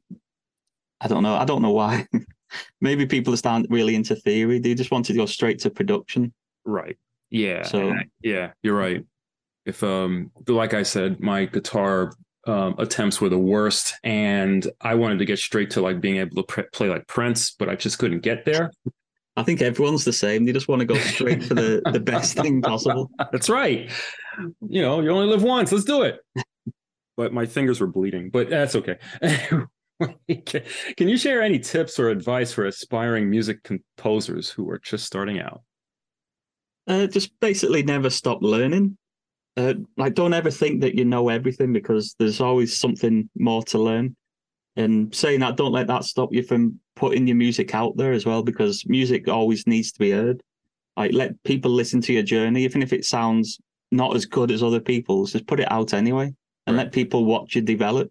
I 1.00 1.08
don't 1.08 1.22
know. 1.22 1.34
I 1.34 1.44
don't 1.44 1.62
know 1.62 1.72
why. 1.72 2.06
Maybe 2.80 3.06
people 3.06 3.32
just 3.32 3.46
aren't 3.46 3.70
really 3.70 3.94
into 3.94 4.14
theory. 4.16 4.58
They 4.58 4.74
just 4.74 4.90
wanted 4.90 5.12
to 5.12 5.18
go 5.18 5.26
straight 5.26 5.58
to 5.60 5.70
production. 5.70 6.32
Right. 6.64 6.98
Yeah. 7.30 7.62
So- 7.62 7.94
yeah, 8.22 8.52
you're 8.62 8.76
right. 8.76 9.04
If 9.64 9.82
um, 9.84 10.32
like 10.48 10.74
I 10.74 10.82
said, 10.82 11.20
my 11.20 11.44
guitar 11.44 12.12
um, 12.48 12.74
attempts 12.78 13.20
were 13.20 13.28
the 13.28 13.38
worst, 13.38 13.94
and 14.02 14.66
I 14.80 14.96
wanted 14.96 15.20
to 15.20 15.24
get 15.24 15.38
straight 15.38 15.70
to 15.70 15.80
like 15.80 16.00
being 16.00 16.16
able 16.16 16.36
to 16.36 16.42
pr- 16.42 16.68
play 16.72 16.88
like 16.88 17.06
Prince, 17.06 17.52
but 17.52 17.68
I 17.68 17.76
just 17.76 17.98
couldn't 18.00 18.20
get 18.20 18.44
there. 18.44 18.72
I 19.36 19.42
think 19.42 19.62
everyone's 19.62 20.04
the 20.04 20.12
same. 20.12 20.44
They 20.44 20.52
just 20.52 20.68
want 20.68 20.80
to 20.80 20.86
go 20.86 20.94
straight 20.94 21.42
for 21.42 21.54
the, 21.54 21.80
the 21.90 22.00
best 22.00 22.36
thing 22.36 22.60
possible. 22.60 23.10
That's 23.32 23.48
right. 23.48 23.90
You 24.60 24.82
know, 24.82 25.00
you 25.00 25.10
only 25.10 25.26
live 25.26 25.42
once. 25.42 25.72
Let's 25.72 25.84
do 25.84 26.02
it. 26.02 26.20
But 27.16 27.32
my 27.32 27.46
fingers 27.46 27.80
were 27.80 27.86
bleeding, 27.86 28.30
but 28.30 28.48
that's 28.48 28.74
okay. 28.74 28.96
can, 29.20 29.68
can 30.96 31.08
you 31.08 31.18
share 31.18 31.42
any 31.42 31.58
tips 31.58 31.98
or 31.98 32.08
advice 32.08 32.52
for 32.52 32.64
aspiring 32.64 33.28
music 33.28 33.62
composers 33.62 34.48
who 34.48 34.68
are 34.70 34.78
just 34.78 35.04
starting 35.04 35.38
out? 35.38 35.62
Uh, 36.86 37.06
just 37.06 37.38
basically 37.40 37.82
never 37.82 38.08
stop 38.08 38.38
learning. 38.40 38.96
Uh, 39.58 39.74
like, 39.98 40.14
don't 40.14 40.32
ever 40.32 40.50
think 40.50 40.80
that 40.80 40.94
you 40.94 41.04
know 41.04 41.28
everything 41.28 41.72
because 41.72 42.16
there's 42.18 42.40
always 42.40 42.76
something 42.76 43.28
more 43.36 43.62
to 43.64 43.78
learn. 43.78 44.16
And 44.76 45.14
saying 45.14 45.40
that, 45.40 45.56
don't 45.56 45.72
let 45.72 45.86
that 45.88 46.04
stop 46.04 46.32
you 46.32 46.42
from 46.42 46.80
putting 46.96 47.26
your 47.26 47.36
music 47.36 47.74
out 47.74 47.96
there 47.96 48.12
as 48.12 48.24
well 48.24 48.42
because 48.42 48.84
music 48.86 49.28
always 49.28 49.66
needs 49.66 49.92
to 49.92 49.98
be 49.98 50.10
heard. 50.10 50.42
Like, 50.96 51.12
let 51.12 51.42
people 51.44 51.70
listen 51.70 52.00
to 52.02 52.12
your 52.12 52.22
journey, 52.22 52.64
even 52.64 52.82
if 52.82 52.92
it 52.92 53.04
sounds 53.04 53.58
not 53.90 54.16
as 54.16 54.24
good 54.24 54.50
as 54.50 54.62
other 54.62 54.80
people's, 54.80 55.32
just 55.32 55.46
put 55.46 55.60
it 55.60 55.70
out 55.70 55.92
anyway 55.92 56.34
and 56.66 56.76
Right. 56.76 56.84
let 56.84 56.92
people 56.92 57.24
watch 57.24 57.54
you 57.54 57.62
develop. 57.62 58.10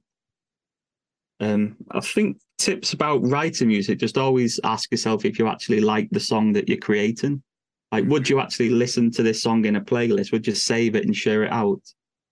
Um, 1.39 1.77
I 1.89 2.01
think 2.01 2.37
tips 2.59 2.93
about 2.93 3.27
writing 3.27 3.69
music 3.69 3.97
just 3.97 4.17
always 4.17 4.59
ask 4.63 4.91
yourself 4.91 5.25
if 5.25 5.39
you 5.39 5.47
actually 5.47 5.81
like 5.81 6.07
the 6.11 6.19
song 6.19 6.53
that 6.53 6.69
you're 6.69 6.77
creating 6.77 7.41
Like, 7.91 8.05
would 8.05 8.29
you 8.29 8.39
actually 8.39 8.69
listen 8.69 9.09
to 9.11 9.23
this 9.23 9.41
song 9.41 9.65
in 9.65 9.75
a 9.75 9.81
playlist? 9.81 10.31
Would 10.31 10.45
you 10.45 10.53
save 10.53 10.95
it 10.95 11.05
and 11.05 11.15
share 11.15 11.43
it 11.43 11.51
out? 11.51 11.81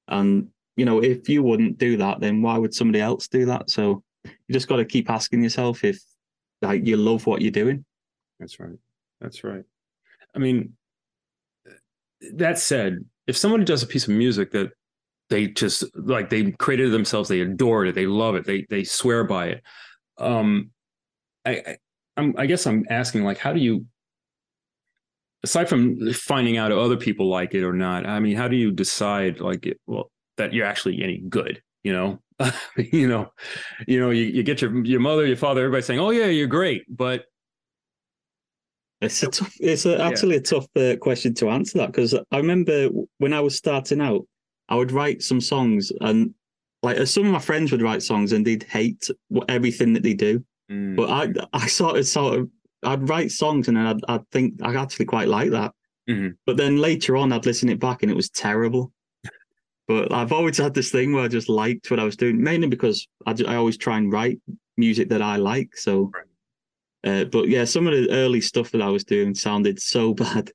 And 0.07 0.49
you 0.77 0.85
know, 0.85 1.03
if 1.03 1.27
you 1.27 1.43
wouldn't 1.43 1.77
do 1.77 1.97
that, 1.97 2.21
then 2.21 2.41
why 2.41 2.57
would 2.57 2.73
somebody 2.73 3.01
else 3.01 3.27
do 3.27 3.45
that? 3.47 3.69
So 3.69 4.03
you 4.25 4.53
just 4.53 4.67
got 4.67 4.77
to 4.77 4.85
keep 4.85 5.09
asking 5.09 5.43
yourself 5.43 5.83
if 5.83 6.01
like 6.61 6.85
you 6.85 6.97
love 6.97 7.25
what 7.25 7.41
you're 7.41 7.51
doing. 7.51 7.85
That's 8.39 8.59
right. 8.59 8.77
That's 9.21 9.43
right. 9.43 9.63
I 10.35 10.39
mean, 10.39 10.73
that 12.33 12.59
said, 12.59 13.05
if 13.27 13.37
someone 13.37 13.63
does 13.65 13.83
a 13.83 13.87
piece 13.87 14.07
of 14.07 14.13
music 14.13 14.51
that 14.51 14.71
they 15.29 15.47
just 15.47 15.83
like 15.95 16.29
they 16.29 16.51
created 16.51 16.91
themselves, 16.91 17.29
they 17.29 17.41
adore 17.41 17.85
it, 17.85 17.95
they 17.95 18.07
love 18.07 18.35
it, 18.35 18.45
they 18.45 18.65
they 18.69 18.83
swear 18.83 19.23
by 19.23 19.47
it. 19.47 19.63
Um, 20.17 20.71
I, 21.45 21.51
I 21.51 21.77
I'm 22.17 22.35
I 22.37 22.45
guess 22.45 22.65
I'm 22.67 22.85
asking 22.89 23.23
like, 23.23 23.37
how 23.37 23.53
do 23.53 23.59
you 23.59 23.85
aside 25.43 25.69
from 25.69 26.11
finding 26.13 26.57
out 26.57 26.71
other 26.71 26.97
people 26.97 27.29
like 27.29 27.53
it 27.53 27.63
or 27.63 27.73
not, 27.73 28.05
I 28.05 28.19
mean, 28.19 28.35
how 28.35 28.47
do 28.47 28.55
you 28.55 28.71
decide 28.71 29.39
like 29.39 29.65
it, 29.65 29.79
well 29.85 30.11
that 30.37 30.53
you're 30.53 30.65
actually 30.65 31.01
any 31.01 31.19
good? 31.19 31.61
You 31.83 31.93
know, 31.93 32.19
you 32.77 33.07
know, 33.07 33.31
you 33.87 33.99
know, 33.99 34.09
you, 34.09 34.25
you 34.25 34.43
get 34.43 34.61
your 34.61 34.85
your 34.85 34.99
mother, 34.99 35.25
your 35.25 35.37
father, 35.37 35.61
everybody 35.61 35.83
saying, 35.83 35.99
"Oh 35.99 36.11
yeah, 36.11 36.27
you're 36.27 36.47
great," 36.47 36.83
but 36.89 37.25
it's 39.01 39.23
a 39.23 39.27
tough, 39.27 39.55
it's 39.59 39.85
a, 39.85 40.01
actually 40.01 40.35
yeah. 40.35 40.39
a 40.39 40.43
tough 40.43 40.67
uh, 40.75 40.95
question 40.97 41.33
to 41.35 41.49
answer 41.49 41.77
that 41.77 41.91
because 41.91 42.13
I 42.13 42.37
remember 42.37 42.89
when 43.17 43.33
I 43.33 43.39
was 43.39 43.55
starting 43.55 44.01
out, 44.01 44.25
I 44.67 44.75
would 44.75 44.91
write 44.91 45.21
some 45.21 45.39
songs 45.39 45.91
and 46.01 46.33
like 46.83 47.07
some 47.07 47.25
of 47.25 47.31
my 47.31 47.39
friends 47.39 47.71
would 47.71 47.81
write 47.81 48.03
songs 48.03 48.31
and 48.33 48.45
they'd 48.45 48.63
hate 48.63 49.09
everything 49.47 49.93
that 49.93 50.03
they 50.03 50.13
do, 50.13 50.43
mm. 50.71 50.95
but 50.95 51.09
I 51.09 51.33
I 51.53 51.67
sort 51.67 51.97
of 51.97 52.07
sort 52.07 52.39
of 52.39 52.49
I'd 52.83 53.07
write 53.07 53.31
songs 53.31 53.67
and 53.67 53.77
I'd 53.77 54.01
I'd 54.07 54.29
think 54.31 54.55
I 54.61 54.75
actually 54.75 55.05
quite 55.05 55.27
like 55.29 55.51
that, 55.51 55.73
mm-hmm. 56.09 56.29
but 56.45 56.57
then 56.57 56.77
later 56.77 57.15
on 57.15 57.31
I'd 57.31 57.45
listen 57.45 57.69
it 57.69 57.79
back 57.79 58.03
and 58.03 58.11
it 58.11 58.15
was 58.15 58.29
terrible. 58.29 58.91
But 59.89 60.13
I've 60.13 60.31
always 60.31 60.59
had 60.59 60.75
this 60.75 60.91
thing 60.91 61.13
where 61.13 61.23
I 61.23 61.27
just 61.27 61.49
liked 61.49 61.89
what 61.89 61.99
I 61.99 62.03
was 62.03 62.15
doing, 62.15 62.39
mainly 62.39 62.67
because 62.67 63.07
I, 63.25 63.33
I 63.47 63.55
always 63.55 63.75
try 63.75 63.97
and 63.97 64.13
write 64.13 64.39
music 64.77 65.09
that 65.09 65.23
I 65.23 65.37
like. 65.37 65.75
So, 65.75 66.11
uh, 67.03 67.23
but 67.23 67.49
yeah, 67.49 67.65
some 67.65 67.87
of 67.87 67.93
the 67.93 68.07
early 68.11 68.39
stuff 68.39 68.69
that 68.69 68.83
I 68.83 68.89
was 68.89 69.03
doing 69.03 69.33
sounded 69.33 69.81
so 69.81 70.13
bad. 70.23 70.51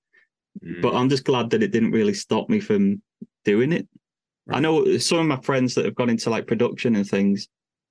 Mm. 0.65 0.81
But 0.81 0.95
I'm 0.95 1.09
just 1.09 1.25
glad 1.25 1.51
that 1.51 1.65
it 1.65 1.73
didn't 1.73 1.91
really 1.91 2.15
stop 2.15 2.49
me 2.49 2.61
from 2.61 3.03
doing 3.45 3.73
it. 3.73 3.89
Right. 4.47 4.59
I 4.59 4.61
know 4.61 4.99
some 4.99 5.19
of 5.19 5.27
my 5.27 5.41
friends 5.41 5.75
that 5.75 5.85
have 5.85 5.97
gone 5.97 6.11
into 6.11 6.31
like 6.31 6.47
production 6.47 6.95
and 6.95 7.05
things, 7.05 7.49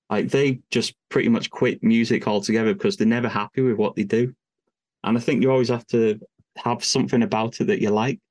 like 0.09 0.29
they 0.29 0.61
just 0.71 0.95
pretty 1.09 1.27
much 1.27 1.49
quit 1.49 1.83
music 1.83 2.25
altogether 2.25 2.73
because 2.73 2.95
they're 2.95 3.05
never 3.05 3.27
happy 3.27 3.59
with 3.59 3.75
what 3.75 3.97
they 3.97 4.05
do. 4.05 4.33
And 5.03 5.17
I 5.17 5.19
think 5.19 5.43
you 5.43 5.51
always 5.51 5.67
have 5.67 5.85
to 5.87 6.21
have 6.55 6.85
something 6.85 7.21
about 7.21 7.59
it 7.59 7.65
that 7.65 7.81
you 7.81 7.89
like, 7.89 8.21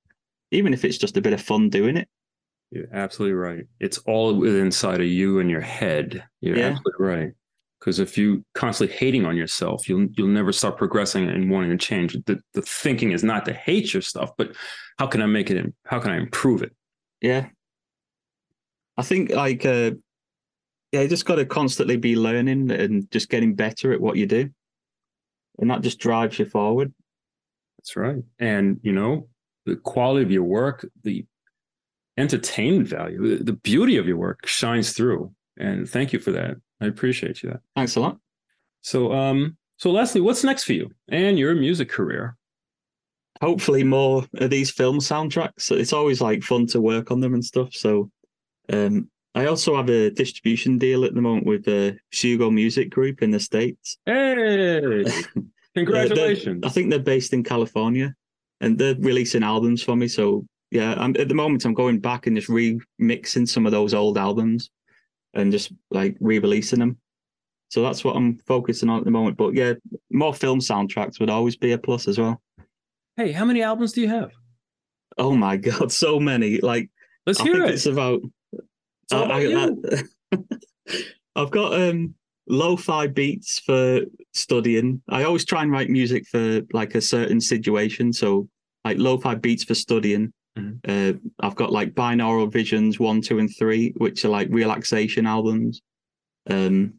even 0.50 0.72
if 0.72 0.82
it's 0.82 0.96
just 0.96 1.18
a 1.18 1.20
bit 1.20 1.34
of 1.34 1.42
fun 1.42 1.68
doing 1.68 1.98
it. 1.98 2.08
You're 2.72 2.88
absolutely 2.94 3.34
right. 3.34 3.66
It's 3.80 3.98
all 3.98 4.44
inside 4.44 5.02
of 5.02 5.06
you 5.06 5.40
and 5.40 5.50
your 5.50 5.60
head. 5.60 6.24
You're 6.40 6.56
yeah. 6.56 6.68
absolutely 6.68 7.06
right. 7.06 7.32
Because 7.78 7.98
if 7.98 8.16
you 8.16 8.44
constantly 8.54 8.96
hating 8.96 9.26
on 9.26 9.36
yourself, 9.36 9.88
you'll 9.88 10.06
you'll 10.16 10.28
never 10.28 10.52
start 10.52 10.78
progressing 10.78 11.28
and 11.28 11.50
wanting 11.50 11.70
to 11.70 11.76
change. 11.76 12.16
The 12.24 12.40
the 12.54 12.62
thinking 12.62 13.12
is 13.12 13.22
not 13.22 13.44
to 13.44 13.52
hate 13.52 13.92
your 13.92 14.00
stuff, 14.00 14.30
but 14.38 14.56
how 14.98 15.06
can 15.06 15.20
I 15.20 15.26
make 15.26 15.50
it? 15.50 15.74
How 15.84 15.98
can 15.98 16.12
I 16.12 16.16
improve 16.16 16.62
it? 16.62 16.74
Yeah, 17.20 17.48
I 18.96 19.02
think 19.02 19.30
like 19.30 19.66
uh, 19.66 19.90
yeah, 20.92 21.02
you 21.02 21.08
just 21.08 21.26
got 21.26 21.34
to 21.36 21.44
constantly 21.44 21.98
be 21.98 22.16
learning 22.16 22.70
and 22.70 23.10
just 23.10 23.28
getting 23.28 23.54
better 23.54 23.92
at 23.92 24.00
what 24.00 24.16
you 24.16 24.26
do, 24.26 24.48
and 25.58 25.70
that 25.70 25.82
just 25.82 25.98
drives 25.98 26.38
you 26.38 26.46
forward. 26.46 26.94
That's 27.78 27.96
right. 27.96 28.22
And 28.38 28.80
you 28.82 28.92
know, 28.92 29.28
the 29.66 29.76
quality 29.76 30.24
of 30.24 30.30
your 30.30 30.44
work, 30.44 30.88
the 31.02 31.26
entertainment 32.16 32.88
value, 32.88 33.38
the 33.42 33.52
beauty 33.52 33.96
of 33.96 34.06
your 34.06 34.16
work 34.16 34.46
shines 34.46 34.92
through. 34.92 35.32
And 35.58 35.88
thank 35.88 36.12
you 36.12 36.18
for 36.18 36.32
that. 36.32 36.56
I 36.80 36.86
appreciate 36.86 37.42
you 37.42 37.50
that. 37.50 37.60
Thanks 37.76 37.96
a 37.96 38.00
lot. 38.00 38.18
So, 38.82 39.12
um, 39.12 39.56
so 39.76 39.90
Leslie, 39.90 40.20
what's 40.20 40.44
next 40.44 40.64
for 40.64 40.72
you 40.72 40.90
and 41.08 41.38
your 41.38 41.54
music 41.54 41.88
career? 41.88 42.36
Hopefully, 43.40 43.82
more 43.82 44.24
of 44.36 44.50
these 44.50 44.70
film 44.70 44.98
soundtracks. 44.98 45.70
It's 45.70 45.92
always 45.92 46.20
like 46.20 46.42
fun 46.42 46.66
to 46.68 46.80
work 46.80 47.10
on 47.10 47.20
them 47.20 47.34
and 47.34 47.44
stuff. 47.44 47.74
So, 47.74 48.10
um, 48.72 49.08
I 49.34 49.46
also 49.46 49.76
have 49.76 49.88
a 49.88 50.10
distribution 50.10 50.78
deal 50.78 51.04
at 51.04 51.14
the 51.14 51.22
moment 51.22 51.46
with 51.46 51.64
the 51.64 51.96
Hugo 52.10 52.50
Music 52.50 52.90
Group 52.90 53.22
in 53.22 53.30
the 53.30 53.40
States. 53.40 53.96
Hey, 54.04 55.04
congratulations! 55.74 56.62
I 56.64 56.68
think 56.68 56.90
they're 56.90 56.98
based 56.98 57.32
in 57.32 57.42
California 57.42 58.14
and 58.60 58.78
they're 58.78 58.94
releasing 58.96 59.42
albums 59.42 59.82
for 59.82 59.96
me. 59.96 60.06
So 60.06 60.46
yeah, 60.72 60.94
I'm, 60.96 61.14
at 61.18 61.28
the 61.28 61.34
moment 61.34 61.66
I'm 61.66 61.74
going 61.74 62.00
back 62.00 62.26
and 62.26 62.34
just 62.34 62.48
remixing 62.48 63.46
some 63.46 63.66
of 63.66 63.72
those 63.72 63.92
old 63.92 64.16
albums 64.16 64.70
and 65.34 65.52
just 65.52 65.70
like 65.90 66.16
re-releasing 66.18 66.78
them. 66.78 66.96
So 67.68 67.82
that's 67.82 68.04
what 68.04 68.16
I'm 68.16 68.38
focusing 68.38 68.88
on 68.88 68.98
at 68.98 69.04
the 69.04 69.10
moment. 69.10 69.36
But 69.36 69.54
yeah, 69.54 69.74
more 70.10 70.32
film 70.32 70.60
soundtracks 70.60 71.20
would 71.20 71.28
always 71.28 71.56
be 71.56 71.72
a 71.72 71.78
plus 71.78 72.08
as 72.08 72.18
well. 72.18 72.40
Hey, 73.16 73.32
how 73.32 73.44
many 73.44 73.62
albums 73.62 73.92
do 73.92 74.00
you 74.00 74.08
have? 74.08 74.32
Oh 75.18 75.34
my 75.36 75.56
god, 75.68 75.92
so 75.92 76.18
many! 76.18 76.58
Like, 76.58 76.90
let's 77.26 77.40
I 77.40 77.44
hear 77.44 77.64
it. 77.64 77.74
It's 77.74 77.86
about. 77.86 78.22
It's 78.52 79.12
uh, 79.12 79.24
I, 79.24 80.38
have 81.36 81.50
got 81.50 81.78
um 81.78 82.14
lo-fi 82.48 83.08
beats 83.08 83.58
for 83.58 84.00
studying. 84.32 85.02
I 85.10 85.24
always 85.24 85.44
try 85.44 85.62
and 85.62 85.70
write 85.70 85.90
music 85.90 86.26
for 86.26 86.62
like 86.72 86.94
a 86.94 87.00
certain 87.02 87.42
situation. 87.42 88.12
So 88.12 88.48
like 88.86 88.96
lo-fi 88.98 89.34
beats 89.34 89.64
for 89.64 89.74
studying 89.74 90.32
Mm-hmm. 90.58 91.16
Uh, 91.16 91.46
I've 91.46 91.54
got 91.54 91.72
like 91.72 91.94
binaural 91.94 92.52
visions 92.52 93.00
one, 93.00 93.20
two, 93.22 93.38
and 93.38 93.50
three, 93.56 93.92
which 93.96 94.24
are 94.24 94.28
like 94.28 94.48
relaxation 94.50 95.26
albums. 95.26 95.80
Um, 96.48 96.94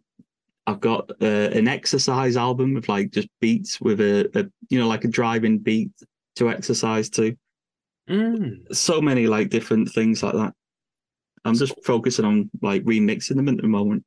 I've 0.65 0.79
got 0.79 1.11
uh, 1.21 1.49
an 1.53 1.67
exercise 1.67 2.37
album 2.37 2.77
of 2.77 2.87
like 2.87 3.11
just 3.11 3.27
beats 3.41 3.81
with 3.81 3.99
a, 3.99 4.29
a 4.33 4.45
you 4.69 4.79
know 4.79 4.87
like 4.87 5.03
a 5.03 5.09
driving 5.09 5.59
beat 5.59 5.91
to 6.37 6.49
exercise 6.49 7.09
to. 7.11 7.35
Mm. 8.09 8.73
So 8.75 9.01
many 9.01 9.27
like 9.27 9.49
different 9.49 9.89
things 9.89 10.23
like 10.23 10.33
that. 10.33 10.53
I'm 11.45 11.55
just 11.55 11.73
focusing 11.83 12.25
on 12.25 12.49
like 12.61 12.83
remixing 12.83 13.35
them 13.35 13.49
at 13.49 13.57
the 13.57 13.67
moment. 13.67 14.05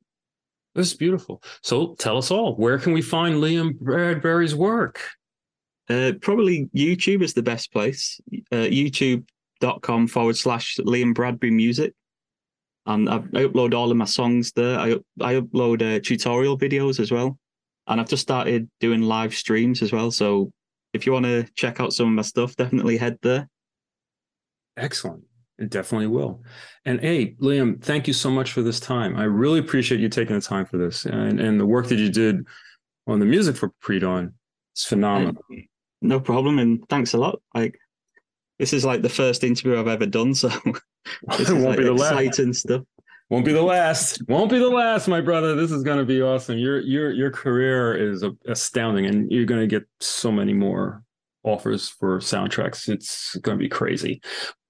This 0.74 0.88
is 0.88 0.94
beautiful. 0.94 1.42
So 1.62 1.94
tell 1.94 2.18
us 2.18 2.30
all, 2.30 2.54
where 2.56 2.78
can 2.78 2.92
we 2.92 3.00
find 3.02 3.36
Liam 3.36 3.78
Bradbury's 3.78 4.54
work? 4.54 5.00
Uh, 5.88 6.12
probably 6.20 6.68
YouTube 6.74 7.22
is 7.22 7.32
the 7.32 7.42
best 7.42 7.72
place. 7.72 8.20
Uh, 8.52 8.66
YouTube 8.66 9.24
dot 9.60 9.82
com 9.82 10.06
forward 10.06 10.36
slash 10.36 10.76
Liam 10.78 11.14
Bradbury 11.14 11.50
music. 11.50 11.94
And 12.86 13.08
I, 13.08 13.16
I 13.16 13.44
upload 13.44 13.74
all 13.74 13.90
of 13.90 13.96
my 13.96 14.04
songs 14.04 14.52
there. 14.52 14.78
I 14.78 14.96
I 15.20 15.34
upload 15.34 15.82
uh, 15.82 16.00
tutorial 16.02 16.56
videos 16.56 17.00
as 17.00 17.10
well, 17.10 17.38
and 17.88 18.00
I've 18.00 18.08
just 18.08 18.22
started 18.22 18.68
doing 18.80 19.02
live 19.02 19.34
streams 19.34 19.82
as 19.82 19.92
well. 19.92 20.10
So 20.10 20.52
if 20.92 21.04
you 21.04 21.12
want 21.12 21.26
to 21.26 21.44
check 21.56 21.80
out 21.80 21.92
some 21.92 22.06
of 22.06 22.12
my 22.14 22.22
stuff, 22.22 22.54
definitely 22.56 22.96
head 22.96 23.18
there. 23.22 23.48
Excellent. 24.76 25.24
It 25.58 25.70
definitely 25.70 26.06
will. 26.06 26.42
And 26.84 27.00
hey, 27.00 27.34
Liam, 27.40 27.82
thank 27.82 28.06
you 28.06 28.12
so 28.12 28.30
much 28.30 28.52
for 28.52 28.62
this 28.62 28.78
time. 28.78 29.16
I 29.16 29.24
really 29.24 29.58
appreciate 29.58 30.00
you 30.00 30.08
taking 30.08 30.36
the 30.36 30.42
time 30.42 30.66
for 30.66 30.76
this 30.76 31.06
and, 31.06 31.40
and 31.40 31.58
the 31.58 31.64
work 31.64 31.88
that 31.88 31.98
you 31.98 32.10
did 32.10 32.46
on 33.06 33.20
the 33.20 33.24
music 33.24 33.56
for 33.56 33.70
Pre-Dawn. 33.80 34.34
It's 34.74 34.84
phenomenal. 34.84 35.42
No 36.02 36.20
problem. 36.20 36.58
And 36.58 36.86
thanks 36.90 37.14
a 37.14 37.18
lot. 37.18 37.40
Like 37.54 37.78
this 38.58 38.72
is 38.72 38.84
like 38.84 39.02
the 39.02 39.08
first 39.08 39.44
interview 39.44 39.78
I've 39.78 39.88
ever 39.88 40.06
done, 40.06 40.34
so 40.34 40.48
this 41.38 41.50
won't 41.50 41.64
like 41.64 41.78
be 41.78 41.84
the 41.84 41.94
exciting 41.94 42.48
last. 42.48 42.60
stuff. 42.60 42.82
Won't 43.28 43.44
be 43.44 43.52
the 43.52 43.62
last. 43.62 44.22
Won't 44.28 44.50
be 44.50 44.58
the 44.58 44.68
last, 44.68 45.08
my 45.08 45.20
brother. 45.20 45.56
This 45.56 45.72
is 45.72 45.82
going 45.82 45.98
to 45.98 46.04
be 46.04 46.22
awesome. 46.22 46.58
Your 46.58 46.80
your 46.80 47.12
your 47.12 47.30
career 47.30 47.94
is 47.96 48.24
astounding, 48.46 49.06
and 49.06 49.30
you're 49.32 49.46
going 49.46 49.60
to 49.60 49.66
get 49.66 49.84
so 50.00 50.30
many 50.30 50.52
more 50.52 51.02
offers 51.42 51.88
for 51.88 52.18
soundtracks. 52.18 52.88
It's 52.88 53.36
going 53.36 53.58
to 53.58 53.62
be 53.62 53.68
crazy. 53.68 54.20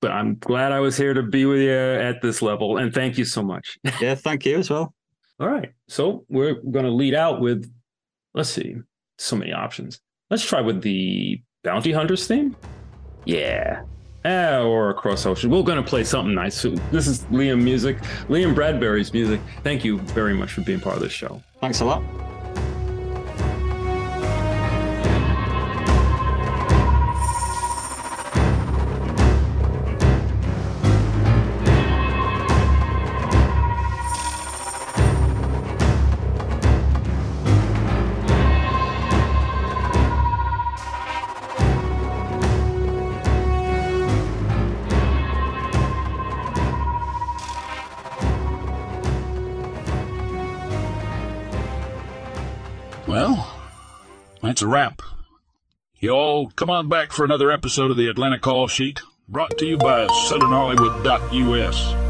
But 0.00 0.12
I'm 0.12 0.36
glad 0.36 0.72
I 0.72 0.80
was 0.80 0.96
here 0.96 1.14
to 1.14 1.22
be 1.22 1.46
with 1.46 1.60
you 1.60 1.70
at 1.72 2.22
this 2.22 2.42
level, 2.42 2.76
and 2.78 2.92
thank 2.94 3.18
you 3.18 3.24
so 3.24 3.42
much. 3.42 3.78
Yeah, 4.00 4.14
thank 4.14 4.46
you 4.46 4.58
as 4.58 4.70
well. 4.70 4.94
All 5.40 5.48
right, 5.48 5.72
so 5.88 6.24
we're 6.28 6.54
going 6.54 6.84
to 6.86 6.90
lead 6.90 7.14
out 7.14 7.40
with, 7.40 7.70
let's 8.34 8.48
see, 8.48 8.76
so 9.18 9.36
many 9.36 9.52
options. 9.52 10.00
Let's 10.30 10.44
try 10.44 10.60
with 10.62 10.80
the 10.82 11.42
Bounty 11.62 11.92
Hunters 11.92 12.26
theme. 12.26 12.56
Yeah. 13.26 13.82
Eh, 14.24 14.58
or 14.58 14.90
across 14.90 15.24
ocean. 15.26 15.50
We're 15.50 15.62
going 15.62 15.82
to 15.82 15.88
play 15.88 16.02
something 16.02 16.34
nice. 16.34 16.62
This 16.90 17.06
is 17.06 17.22
Liam 17.24 17.62
music, 17.62 17.98
Liam 18.28 18.54
Bradbury's 18.54 19.12
music. 19.12 19.40
Thank 19.62 19.84
you 19.84 19.98
very 19.98 20.34
much 20.34 20.52
for 20.52 20.62
being 20.62 20.80
part 20.80 20.96
of 20.96 21.02
this 21.02 21.12
show. 21.12 21.42
Thanks 21.60 21.80
a 21.80 21.84
lot. 21.84 22.02
Wrap. 54.66 55.02
Y'all, 55.98 56.50
come 56.50 56.70
on 56.70 56.88
back 56.88 57.12
for 57.12 57.24
another 57.24 57.50
episode 57.50 57.90
of 57.90 57.96
the 57.96 58.08
Atlanta 58.08 58.38
Call 58.38 58.68
Sheet, 58.68 59.00
brought 59.28 59.56
to 59.58 59.66
you 59.66 59.78
by 59.78 60.06
SouthernHollywood.us. 60.06 62.05